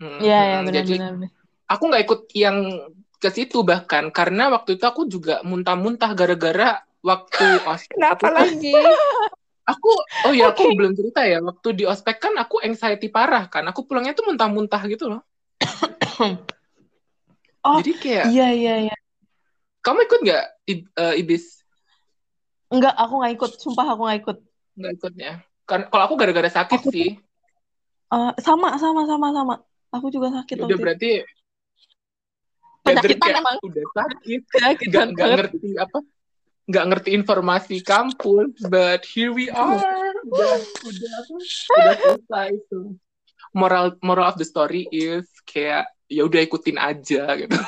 Hmm, 0.02 0.18
Iya 0.18 0.40
ya 0.42 0.58
hmm. 0.58 0.66
benar 0.66 0.82
Jadi 0.82 0.94
benar. 0.98 1.12
benar. 1.14 1.30
aku 1.70 1.84
nggak 1.86 2.04
ikut 2.04 2.22
yang 2.34 2.58
ke 3.22 3.30
situ 3.30 3.62
bahkan 3.62 4.10
karena 4.10 4.50
waktu 4.50 4.74
itu 4.74 4.86
aku 4.90 5.06
juga 5.06 5.46
muntah-muntah 5.46 6.10
gara-gara 6.18 6.82
waktu 7.02 7.46
ospek. 7.66 7.98
kenapa 7.98 8.30
Aku 8.30 8.36
lagi 8.38 8.74
Aku, 9.62 9.92
oh 10.26 10.34
ya 10.34 10.50
aku 10.52 10.74
belum 10.74 10.98
cerita 10.98 11.22
ya. 11.24 11.38
Waktu 11.40 11.68
di 11.78 11.84
ospek 11.86 12.18
kan 12.18 12.34
aku 12.36 12.60
anxiety 12.66 13.08
parah 13.14 13.46
kan. 13.48 13.62
Aku 13.70 13.86
pulangnya 13.86 14.12
tuh 14.18 14.26
muntah-muntah 14.28 14.82
gitu 14.90 15.08
loh. 15.18 15.22
Oh, 17.62 17.78
Jadi 17.78 17.94
kayak, 17.94 18.26
Iya 18.34 18.48
iya 18.58 18.76
iya. 18.90 18.96
kamu 19.86 20.10
ikut 20.10 20.20
nggak 20.26 20.44
eh, 20.66 21.14
Ibis? 21.22 21.62
Enggak, 22.74 22.98
aku 22.98 23.22
nggak 23.22 23.34
ikut. 23.38 23.52
Sumpah 23.62 23.86
aku 23.94 24.02
nggak 24.10 24.20
ikut. 24.26 24.38
Nggak 24.82 24.92
ikutnya. 24.98 25.32
Karena 25.70 25.86
kalau 25.94 26.04
aku 26.10 26.16
gara-gara 26.18 26.50
sakit 26.50 26.80
Aku- 26.82 26.90
sih. 26.90 27.22
Eh, 28.12 28.32
sama 28.42 28.82
sama 28.82 29.06
sama 29.06 29.28
sama. 29.30 29.56
Aku 29.94 30.10
juga 30.10 30.34
sakit 30.42 30.58
Udah 30.58 30.74
berarti 30.74 31.22
Penyakitan 32.82 33.30
kayak 33.30 33.42
emang. 33.46 33.58
udah 33.62 33.86
sakit, 33.94 34.40
nggak 34.90 35.06
banget. 35.14 35.38
ngerti 35.38 35.70
apa, 35.78 36.00
nggak 36.70 36.86
ngerti 36.94 37.10
informasi 37.18 37.82
kampus, 37.82 38.54
but 38.70 39.02
here 39.06 39.34
we 39.34 39.50
are, 39.50 39.82
udah 40.28 40.54
udah 40.86 41.12
apa, 41.22 41.34
udah 41.34 41.96
selesai 41.98 42.48
itu. 42.58 42.96
Moral 43.52 44.00
moral 44.00 44.32
of 44.32 44.40
the 44.40 44.48
story 44.48 44.88
is 44.94 45.28
kayak 45.44 45.90
ya 46.08 46.24
udah 46.24 46.40
ikutin 46.46 46.80
aja 46.80 47.36
gitu. 47.36 47.58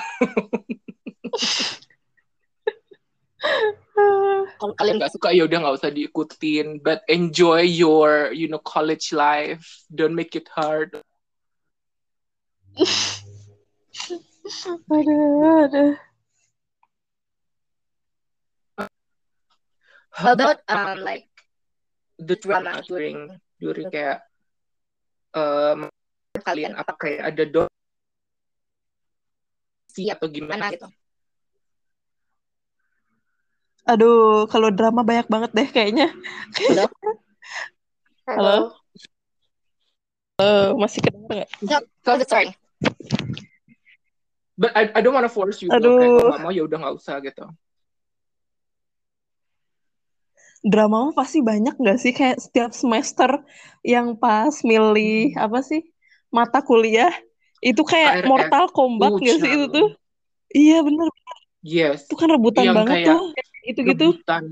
Kalau 4.64 4.74
kalian 4.80 4.96
nggak 4.96 5.12
suka 5.12 5.36
ya 5.36 5.44
udah 5.44 5.60
nggak 5.60 5.76
usah 5.76 5.92
diikutin, 5.92 6.80
but 6.80 7.04
enjoy 7.12 7.68
your 7.68 8.32
you 8.32 8.48
know 8.48 8.62
college 8.64 9.12
life, 9.12 9.84
don't 9.92 10.16
make 10.16 10.40
it 10.40 10.48
hard. 10.56 10.96
Aduh, 14.88 15.68
aduh. 15.68 15.94
How 20.14 20.38
about 20.38 20.62
um 20.70 21.02
like 21.02 21.26
the 22.22 22.38
drama 22.38 22.86
during 22.86 23.34
during 23.58 23.90
kayak 23.90 24.22
um, 25.34 25.90
kalian 26.38 26.78
apa 26.78 26.94
kayak 26.94 27.34
ada 27.34 27.44
do 27.50 27.64
si 29.90 30.10
atau 30.14 30.30
gimana 30.30 30.70
mana 30.70 30.74
gitu? 30.78 30.88
Aduh, 33.84 34.48
kalau 34.48 34.72
drama 34.72 35.04
banyak 35.04 35.28
banget 35.28 35.52
deh 35.52 35.68
kayaknya. 35.68 36.08
Halo? 36.72 36.86
Halo? 38.32 38.58
Eh, 40.40 40.72
masih 40.80 41.04
kedengar 41.04 41.44
nggak? 41.44 41.52
Oh, 42.08 42.18
sorry. 42.24 42.56
but 44.58 44.72
I, 44.78 44.90
I 44.96 45.02
don't 45.02 45.14
wanna 45.14 45.30
force 45.30 45.60
you. 45.62 45.70
Aduh. 45.74 46.00
kayak 46.00 46.10
kalau 46.16 46.30
nggak 46.32 46.44
mau 46.48 46.54
ya 46.54 46.64
udah 46.64 46.78
nggak 46.80 46.96
usah 46.96 47.16
gitu 47.20 47.44
Drama 50.64 51.12
pasti 51.12 51.44
banyak 51.44 51.76
nggak 51.76 52.00
sih? 52.00 52.16
Kayak 52.16 52.40
setiap 52.40 52.72
semester 52.72 53.44
yang 53.84 54.16
pas 54.16 54.56
milih 54.64 55.36
apa 55.36 55.60
sih 55.60 55.84
mata 56.32 56.64
kuliah 56.64 57.12
itu 57.60 57.84
kayak 57.84 58.24
KRS. 58.24 58.28
Mortal 58.32 58.66
Kombat 58.72 59.12
nggak 59.20 59.38
sih 59.44 59.52
itu 59.52 59.66
tuh? 59.68 59.90
Iya 60.54 60.86
bener, 60.86 61.08
yes 61.66 62.06
itu 62.08 62.16
kan 62.16 62.30
rebutan 62.30 62.64
Yang 62.64 62.76
banget 62.78 62.98
tuh. 63.08 63.22
Itu 63.64 63.80
gitu. 63.84 64.08
rebutan 64.16 64.44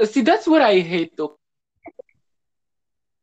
Uh, 0.00 0.08
see 0.08 0.24
that's 0.24 0.48
what 0.48 0.64
I 0.64 0.80
hate 0.80 1.12
tuh 1.12 1.36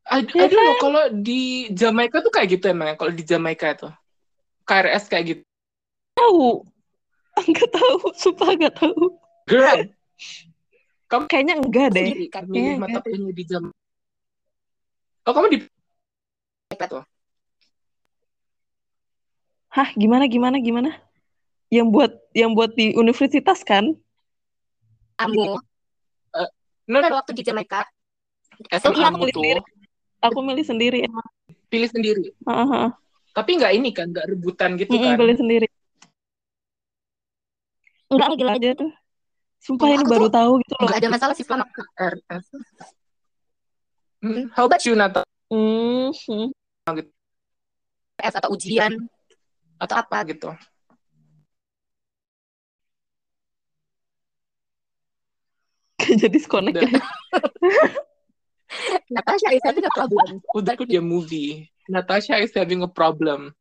I, 0.05 0.21
I 0.21 0.29
Ya 0.29 0.45
don't 0.45 0.61
know 0.61 0.77
kalau 0.77 1.03
di 1.09 1.73
Jamaika 1.73 2.21
tuh 2.21 2.29
kayak 2.29 2.53
gitu 2.53 2.69
emang 2.69 2.93
kalau 3.01 3.09
di 3.09 3.25
Jamaika 3.25 3.73
itu 3.73 3.89
KRS 4.61 5.09
kayak 5.09 5.25
gitu 5.25 5.43
Tahu? 6.17 6.65
Enggak 7.37 7.69
tahu, 7.69 8.09
sumpah 8.17 8.49
enggak 8.57 8.73
tahu. 8.77 9.21
girl 9.45 9.85
Kayaknya 11.07 11.55
enggak 11.63 11.87
deh. 11.95 12.03
Sendiri 12.11 12.27
kan. 12.27 12.43
milih 12.47 12.75
mata 12.79 12.99
kuliahnya 12.99 13.31
di 13.31 13.43
jam 13.47 13.63
oh 15.27 15.33
kamu 15.35 15.47
di 15.55 15.57
tuh 16.87 17.03
Hah, 19.67 19.89
gimana 19.93 20.25
gimana 20.25 20.57
gimana? 20.57 20.89
Yang 21.69 21.87
buat 21.91 22.11
yang 22.33 22.51
buat 22.57 22.71
di 22.73 22.95
universitas 22.97 23.61
kan? 23.61 23.93
Kamu 25.19 25.59
no, 26.87 26.97
kan 27.03 27.11
waktu 27.13 27.31
di 27.35 27.43
Jamaika. 27.43 27.83
SMA 28.73 28.95
Iya, 28.95 29.05
kamu 29.11 29.17
milih 29.21 29.33
tuh 29.35 29.41
sendiri. 29.43 29.61
Aku 30.23 30.39
milih 30.41 30.65
sendiri 30.65 30.97
emang. 31.05 31.27
pilih 31.67 31.89
sendiri 31.91 32.31
Heeh, 32.47 32.67
heeh. 32.73 32.91
tapi 33.35 33.59
nggak 33.59 33.73
ini 33.75 33.89
kan 33.91 34.07
nggak 34.09 34.25
rebutan 34.33 34.79
gitu 34.79 34.95
Mm-mm, 34.95 35.03
kan 35.03 35.17
pilih 35.19 35.37
sendiri. 35.37 35.67
Enggak, 38.07 38.29
Gila 38.39 38.51
aja 38.55 38.69
tuh. 38.71 38.91
Sumpah 39.57 39.87
ini 39.89 39.99
aku 39.99 40.11
baru 40.11 40.27
tahu 40.29 40.51
gitu 40.63 40.73
loh. 40.77 40.87
Enggak 40.87 40.99
ada 41.01 41.09
masalah 41.11 41.33
sih 41.35 41.45
selama 41.45 41.65
KRS 41.73 42.45
Hmm, 44.17 44.49
how 44.57 44.65
about 44.65 44.81
you 44.81 44.97
Nata 44.97 45.21
Hmm, 45.47 46.09
hmm. 46.09 46.49
PS 48.17 48.33
atau 48.41 48.49
ujian 48.51 48.97
atau 49.77 49.95
apa 49.95 50.25
gitu 50.25 50.49
Kayak 56.01 56.17
jadi 56.25 56.33
disconnect 56.33 56.75
ya. 56.81 56.89
Natasha 59.15 59.47
is 59.55 59.63
having 59.63 59.85
a 59.87 59.91
problem. 59.95 60.41
udah 60.51 60.71
ikut 60.75 60.87
dia 60.91 60.99
movie 60.99 61.71
Natasha 61.87 62.35
is 62.41 62.51
having 62.51 62.83
a 62.83 62.89
problem 62.89 63.55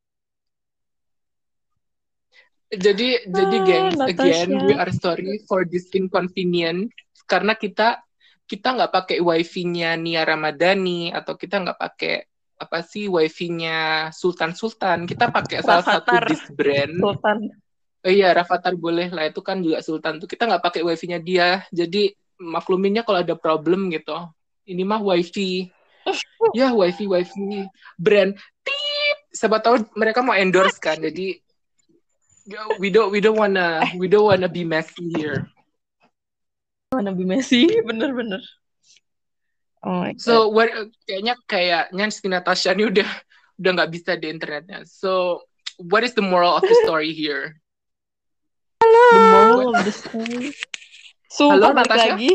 jadi 2.72 3.08
jadi 3.30 3.56
Ah, 3.56 3.64
gengs 3.64 3.94
Natasha. 3.94 4.10
again 4.10 4.50
we 4.66 4.74
are 4.74 4.92
sorry 4.94 5.38
for 5.46 5.62
this 5.62 5.86
inconvenience. 5.94 6.90
Karena 7.26 7.54
kita 7.54 8.02
kita 8.46 8.74
nggak 8.78 8.92
pakai 8.94 9.18
wifi-nya 9.18 9.98
Nia 9.98 10.22
Ramadhani 10.22 11.10
atau 11.10 11.34
kita 11.34 11.62
nggak 11.62 11.78
pakai 11.78 12.14
apa 12.56 12.78
sih 12.80 13.10
wifi-nya 13.10 14.08
Sultan 14.16 14.56
Sultan 14.56 15.04
kita 15.04 15.28
pakai 15.28 15.60
salah 15.60 15.84
satu 15.84 16.14
disk 16.26 16.50
brand. 16.54 16.94
Sultan. 16.96 17.38
oh 18.06 18.12
iya 18.14 18.30
Rafathar 18.30 18.78
boleh 18.78 19.10
lah 19.10 19.26
itu 19.26 19.42
kan 19.42 19.58
juga 19.58 19.82
Sultan 19.82 20.22
tuh. 20.22 20.30
Kita 20.30 20.46
nggak 20.46 20.62
pakai 20.62 20.82
wifi-nya 20.86 21.18
dia. 21.18 21.66
Jadi 21.74 22.10
makluminnya 22.38 23.02
kalau 23.02 23.22
ada 23.22 23.34
problem 23.34 23.90
gitu 23.90 24.14
ini 24.66 24.82
mah 24.82 25.02
wifi. 25.02 25.70
Ya 26.54 26.70
wifi 26.70 27.10
wifi 27.10 27.66
brand. 27.98 28.38
Tip! 28.62 29.16
Siapa 29.34 29.58
tahu 29.58 29.90
mereka 29.98 30.22
mau 30.22 30.38
endorse 30.38 30.78
kan 30.78 31.02
jadi 31.02 31.42
we 32.78 32.88
don't 32.90 33.10
we 33.10 33.18
don't 33.20 33.36
wanna 33.36 33.82
we 33.98 34.06
don't 34.06 34.24
wanna 34.24 34.48
be 34.48 34.62
messy 34.64 35.10
here 35.12 35.46
Oh, 36.94 37.02
Nabi 37.02 37.26
Messi, 37.26 37.66
bener-bener. 37.88 38.40
Oh 39.82 40.06
my 40.06 40.14
God. 40.14 40.22
So 40.22 40.48
what 40.54 40.70
kayaknya 41.04 41.34
kayaknya 41.50 42.04
si 42.14 42.24
Natasha 42.30 42.72
ini 42.78 42.88
udah 42.88 43.08
udah 43.58 43.70
nggak 43.74 43.90
bisa 43.90 44.14
di 44.14 44.30
internetnya. 44.30 44.86
So 44.86 45.42
what 45.82 46.06
is 46.06 46.14
the 46.14 46.22
moral 46.22 46.54
of 46.54 46.62
the 46.62 46.78
story 46.86 47.10
here? 47.10 47.58
The 48.78 49.18
moral 49.18 49.74
of 49.74 49.82
the 49.82 49.92
story. 49.92 50.54
Halo, 51.42 51.68
Sumpah 51.68 51.74
balik 51.74 51.90
Natasha? 51.90 52.14
lagi. 52.14 52.32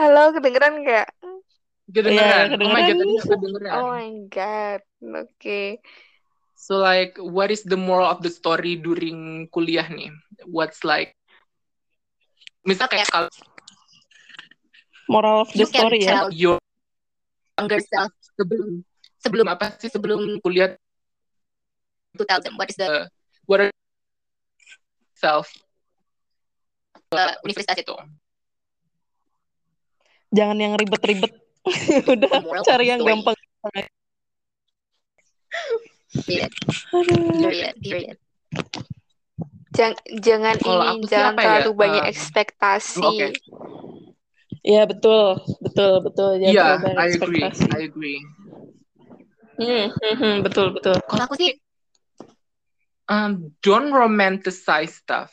Halo, 0.00 0.22
kedengeran 0.32 0.74
nggak? 0.80 1.06
Kedengeran? 1.92 2.46
Iya, 2.50 2.56
Oh 2.56 2.72
my 2.72 2.82
kedengeran. 2.82 2.88
god, 2.88 2.96
tadi 2.98 3.12
nggak 3.14 3.28
kedengeran. 3.30 3.72
Oh 3.76 3.86
my 3.92 4.10
god. 4.32 4.80
Oke. 5.04 5.60
So 6.66 6.82
like 6.82 7.14
what 7.22 7.54
is 7.54 7.62
the 7.62 7.78
moral 7.78 8.10
of 8.10 8.26
the 8.26 8.32
story 8.34 8.74
during 8.74 9.46
kuliah 9.54 9.86
nih? 9.86 10.10
What's 10.50 10.82
like 10.82 11.14
misal 12.66 12.90
kayak 12.90 13.06
kalau 13.06 13.30
Moral 15.06 15.46
of 15.46 15.54
the 15.54 15.62
You 15.62 15.70
can 15.70 15.86
story 15.86 16.02
ya. 16.02 16.26
tell 16.26 16.34
your 16.34 16.58
younger 17.54 17.78
self 17.86 18.10
sebelum 18.34 18.82
sebelum 19.22 19.46
apa 19.46 19.78
sih 19.78 19.86
sebelum 19.86 20.42
kuliah 20.42 20.74
to 22.18 22.26
tell 22.26 22.42
them 22.42 22.58
what 22.58 22.66
is 22.66 22.74
the 22.74 23.06
what 23.46 23.62
are 23.62 23.70
self 25.14 25.46
uh, 27.14 27.30
universitas 27.46 27.78
itu. 27.78 27.94
Jangan 30.34 30.58
yang 30.58 30.74
ribet-ribet. 30.74 31.30
Udah 32.10 32.42
Moral 32.42 32.66
cari 32.66 32.90
yang 32.90 32.98
story. 33.06 33.22
gampang. 33.22 33.38
Jangan 39.76 39.96
jangan 40.24 40.56
ini 40.56 41.04
jangan 41.04 41.34
ya, 41.36 41.38
terlalu 41.44 41.70
banyak 41.76 42.02
um, 42.02 42.10
ekspektasi. 42.12 43.00
oke. 43.04 43.28
Iya 44.66 44.82
betul, 44.90 45.38
betul, 45.62 45.92
betul. 46.02 46.30
Jangan 46.42 46.54
Iya, 46.54 46.62
terlalu 46.64 46.82
banyak 46.82 46.98
I 46.98 47.08
agree, 47.14 47.44
ekspektasi. 47.44 47.64
I 47.70 47.80
agree. 47.86 48.18
Hmm, 49.56 49.86
hmm, 49.88 50.14
hmm, 50.20 50.36
betul, 50.44 50.66
betul. 50.76 50.96
Kalau 51.06 51.22
aku 51.28 51.36
sih 51.38 51.50
Um, 53.06 53.54
don't 53.62 53.94
romanticize 53.94 54.90
stuff. 54.98 55.30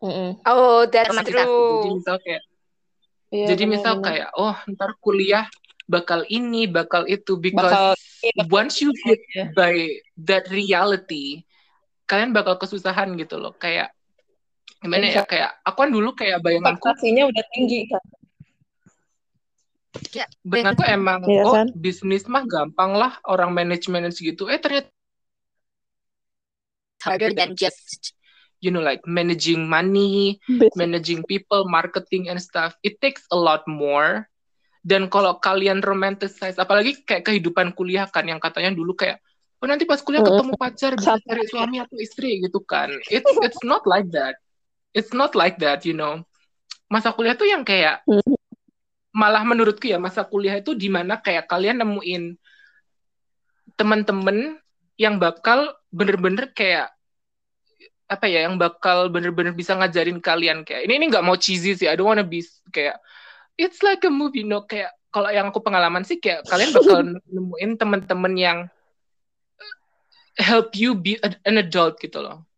Mm-mm. 0.00 0.40
Oh, 0.48 0.88
that's 0.88 1.12
Romantisasi. 1.12 1.60
Jadi 1.68 1.86
true. 1.86 2.00
misal 2.00 2.16
kayak 2.24 2.42
Iya, 3.30 3.46
Jadi 3.54 3.62
misal 3.62 3.94
kayak, 4.02 4.28
oh 4.34 4.56
ntar 4.74 4.90
kuliah 4.98 5.46
bakal 5.90 6.22
ini, 6.30 6.70
bakal 6.70 7.02
itu, 7.10 7.34
because 7.34 7.66
Bakal- 7.66 8.46
once 8.46 8.78
you 8.78 8.94
hit 9.02 9.18
Iya. 9.34 9.50
by 9.58 9.74
that 10.22 10.46
reality, 10.46 11.42
kalian 12.06 12.30
bakal 12.30 12.54
kesusahan 12.56 13.18
gitu 13.18 13.42
loh. 13.42 13.58
Kayak 13.58 13.90
gimana 14.78 15.10
ya? 15.10 15.26
Kayak 15.26 15.58
aku 15.66 15.78
kan 15.82 15.90
dulu 15.90 16.14
kayak 16.14 16.38
bayanganku, 16.38 16.78
ekspektasinya 16.78 17.26
udah 17.26 17.44
tinggi 17.50 17.80
kan. 17.90 18.02
bayanganku 20.46 20.86
emang, 20.86 21.20
Iya 21.26 21.42
oh 21.42 21.52
kan? 21.58 21.66
bisnis 21.74 22.30
mah 22.30 22.46
gampang 22.46 22.94
lah, 22.94 23.18
orang 23.26 23.50
manajemen 23.50 24.06
segitu. 24.14 24.46
Eh 24.46 24.62
ternyata 24.62 24.86
harder 27.02 27.34
than 27.34 27.58
just 27.58 28.14
you 28.62 28.70
know 28.70 28.78
like 28.84 29.02
managing 29.08 29.66
money, 29.66 30.38
managing 30.78 31.26
people, 31.26 31.66
marketing 31.66 32.30
and 32.30 32.38
stuff, 32.38 32.78
it 32.86 33.02
takes 33.02 33.26
a 33.34 33.38
lot 33.38 33.66
more. 33.66 34.29
Dan 34.80 35.12
kalau 35.12 35.36
kalian 35.36 35.84
romanticize, 35.84 36.56
apalagi 36.56 37.04
kayak 37.04 37.28
kehidupan 37.28 37.76
kuliah 37.76 38.08
kan, 38.08 38.24
yang 38.24 38.40
katanya 38.40 38.72
dulu 38.72 38.96
kayak, 38.96 39.20
oh 39.60 39.68
nanti 39.68 39.84
pas 39.84 40.00
kuliah 40.00 40.24
ketemu 40.24 40.56
pacar 40.56 40.96
bisa 40.96 41.20
cari 41.20 41.44
suami 41.44 41.76
atau 41.84 42.00
istri 42.00 42.40
gitu 42.40 42.64
kan. 42.64 42.88
It's 43.12 43.28
it's 43.44 43.60
not 43.60 43.84
like 43.84 44.08
that. 44.16 44.40
It's 44.96 45.12
not 45.12 45.36
like 45.36 45.60
that, 45.60 45.84
you 45.84 45.92
know. 45.92 46.24
Masa 46.88 47.12
kuliah 47.12 47.36
tuh 47.36 47.46
yang 47.46 47.62
kayak, 47.62 48.02
Mm. 48.08 48.24
malah 49.10 49.42
menurutku 49.42 49.90
ya 49.90 49.98
masa 49.98 50.22
kuliah 50.22 50.62
itu 50.62 50.70
di 50.70 50.86
mana 50.86 51.18
kayak 51.18 51.50
kalian 51.50 51.82
nemuin 51.82 52.38
teman-teman 53.74 54.54
yang 54.94 55.18
bakal 55.18 55.74
bener-bener 55.90 56.54
kayak 56.54 56.94
apa 58.10 58.26
ya 58.30 58.46
yang 58.46 58.54
bakal 58.54 59.10
bener-bener 59.10 59.50
bisa 59.50 59.74
ngajarin 59.74 60.22
kalian 60.22 60.62
kayak 60.62 60.86
ini 60.86 60.98
ini 60.98 61.06
nggak 61.10 61.26
mau 61.26 61.34
cheesy 61.34 61.74
sih 61.74 61.90
I 61.90 61.98
don't 61.98 62.06
wanna 62.06 62.26
be 62.26 62.42
kayak 62.70 63.02
it's 63.60 63.84
like 63.84 64.00
a 64.02 64.12
movie 64.12 64.40
no? 64.42 64.64
Kayak 64.64 64.96
kalau 65.12 65.28
yang 65.28 65.52
aku 65.52 65.60
pengalaman 65.60 66.00
sih 66.00 66.16
kayak 66.16 66.48
kalian 66.48 66.72
bakal 66.72 67.04
nemuin 67.34 67.76
teman-teman 67.76 68.34
yang 68.34 68.58
help 70.40 70.72
you 70.72 70.96
be 70.96 71.20
an 71.20 71.60
adult 71.60 72.00
gitu 72.00 72.24
loh. 72.24 72.48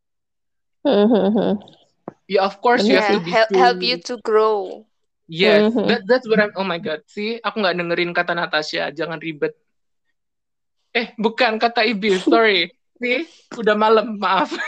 Ya 2.31 2.47
of 2.47 2.63
course 2.63 2.87
you 2.87 2.95
Yeah, 2.95 3.03
have 3.03 3.19
to 3.19 3.27
be 3.27 3.31
help, 3.35 3.49
too- 3.51 3.59
help 3.59 3.79
you 3.83 3.97
to 4.07 4.15
grow. 4.23 4.87
yes 5.27 5.71
Mhm. 5.73 5.87
that, 5.89 6.03
that's 6.05 6.27
what 6.29 6.39
I'm 6.39 6.53
oh 6.59 6.67
my 6.67 6.77
god 6.77 7.03
sih 7.09 7.41
aku 7.41 7.63
nggak 7.63 7.79
dengerin 7.79 8.13
kata 8.13 8.35
Natasha 8.37 8.91
jangan 8.93 9.19
ribet. 9.19 9.55
Eh 10.93 11.17
bukan 11.17 11.57
kata 11.57 11.83
Ibis 11.89 12.23
sorry. 12.33 12.69
Sih 13.01 13.25
udah 13.57 13.75
malam 13.75 14.19
maaf. 14.21 14.53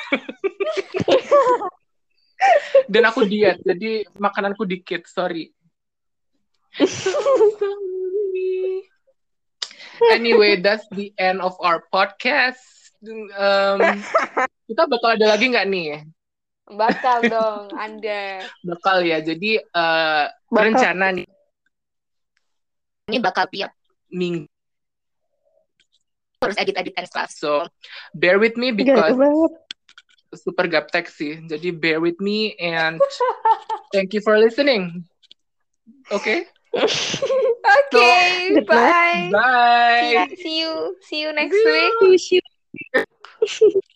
Dan 2.93 3.03
aku 3.09 3.24
diet 3.24 3.61
jadi 3.62 4.05
makananku 4.16 4.64
dikit 4.68 5.05
sorry 5.09 5.53
anyway 10.11 10.59
that's 10.59 10.83
the 10.91 11.14
end 11.18 11.41
of 11.41 11.55
our 11.62 11.85
podcast. 11.95 12.59
Um, 13.39 13.79
kita 14.68 14.83
bakal 14.91 15.14
ada 15.14 15.27
lagi 15.37 15.55
nggak 15.55 15.68
nih? 15.70 16.03
Bakal 16.66 17.18
dong, 17.35 17.70
Anda. 17.79 18.43
bakal 18.64 19.05
ya 19.07 19.20
jadi 19.22 19.62
eh, 19.62 20.25
Bakal. 20.51 20.64
rencana 20.66 21.07
nih. 21.14 21.29
Ini 23.12 23.18
bakal 23.22 23.47
tiap 23.53 23.70
minggu. 24.11 24.49
Terus 26.43 26.57
edit-edit 26.59 26.95
and 26.99 27.07
stuff. 27.09 27.31
so 27.31 27.64
bear 28.12 28.43
with 28.43 28.59
me 28.59 28.75
because 28.75 29.14
super 30.35 30.66
gaptek 30.66 31.07
sih. 31.07 31.39
Jadi 31.47 31.70
bear 31.70 32.03
with 32.03 32.18
me 32.18 32.59
and 32.59 32.99
thank 33.95 34.11
you 34.11 34.18
for 34.25 34.35
listening. 34.41 35.07
Okay 36.11 36.49
Okay, 37.87 38.51
Good 38.55 38.68
luck. 38.68 38.95
bye. 38.95 39.31
bye 39.33 40.27
See 40.41 40.61
you. 40.61 40.97
See 41.03 41.20
you 41.22 41.33
next 41.33 41.55
See 41.55 41.64
week. 41.64 42.11
Wish 42.11 42.33
you- 42.33 42.41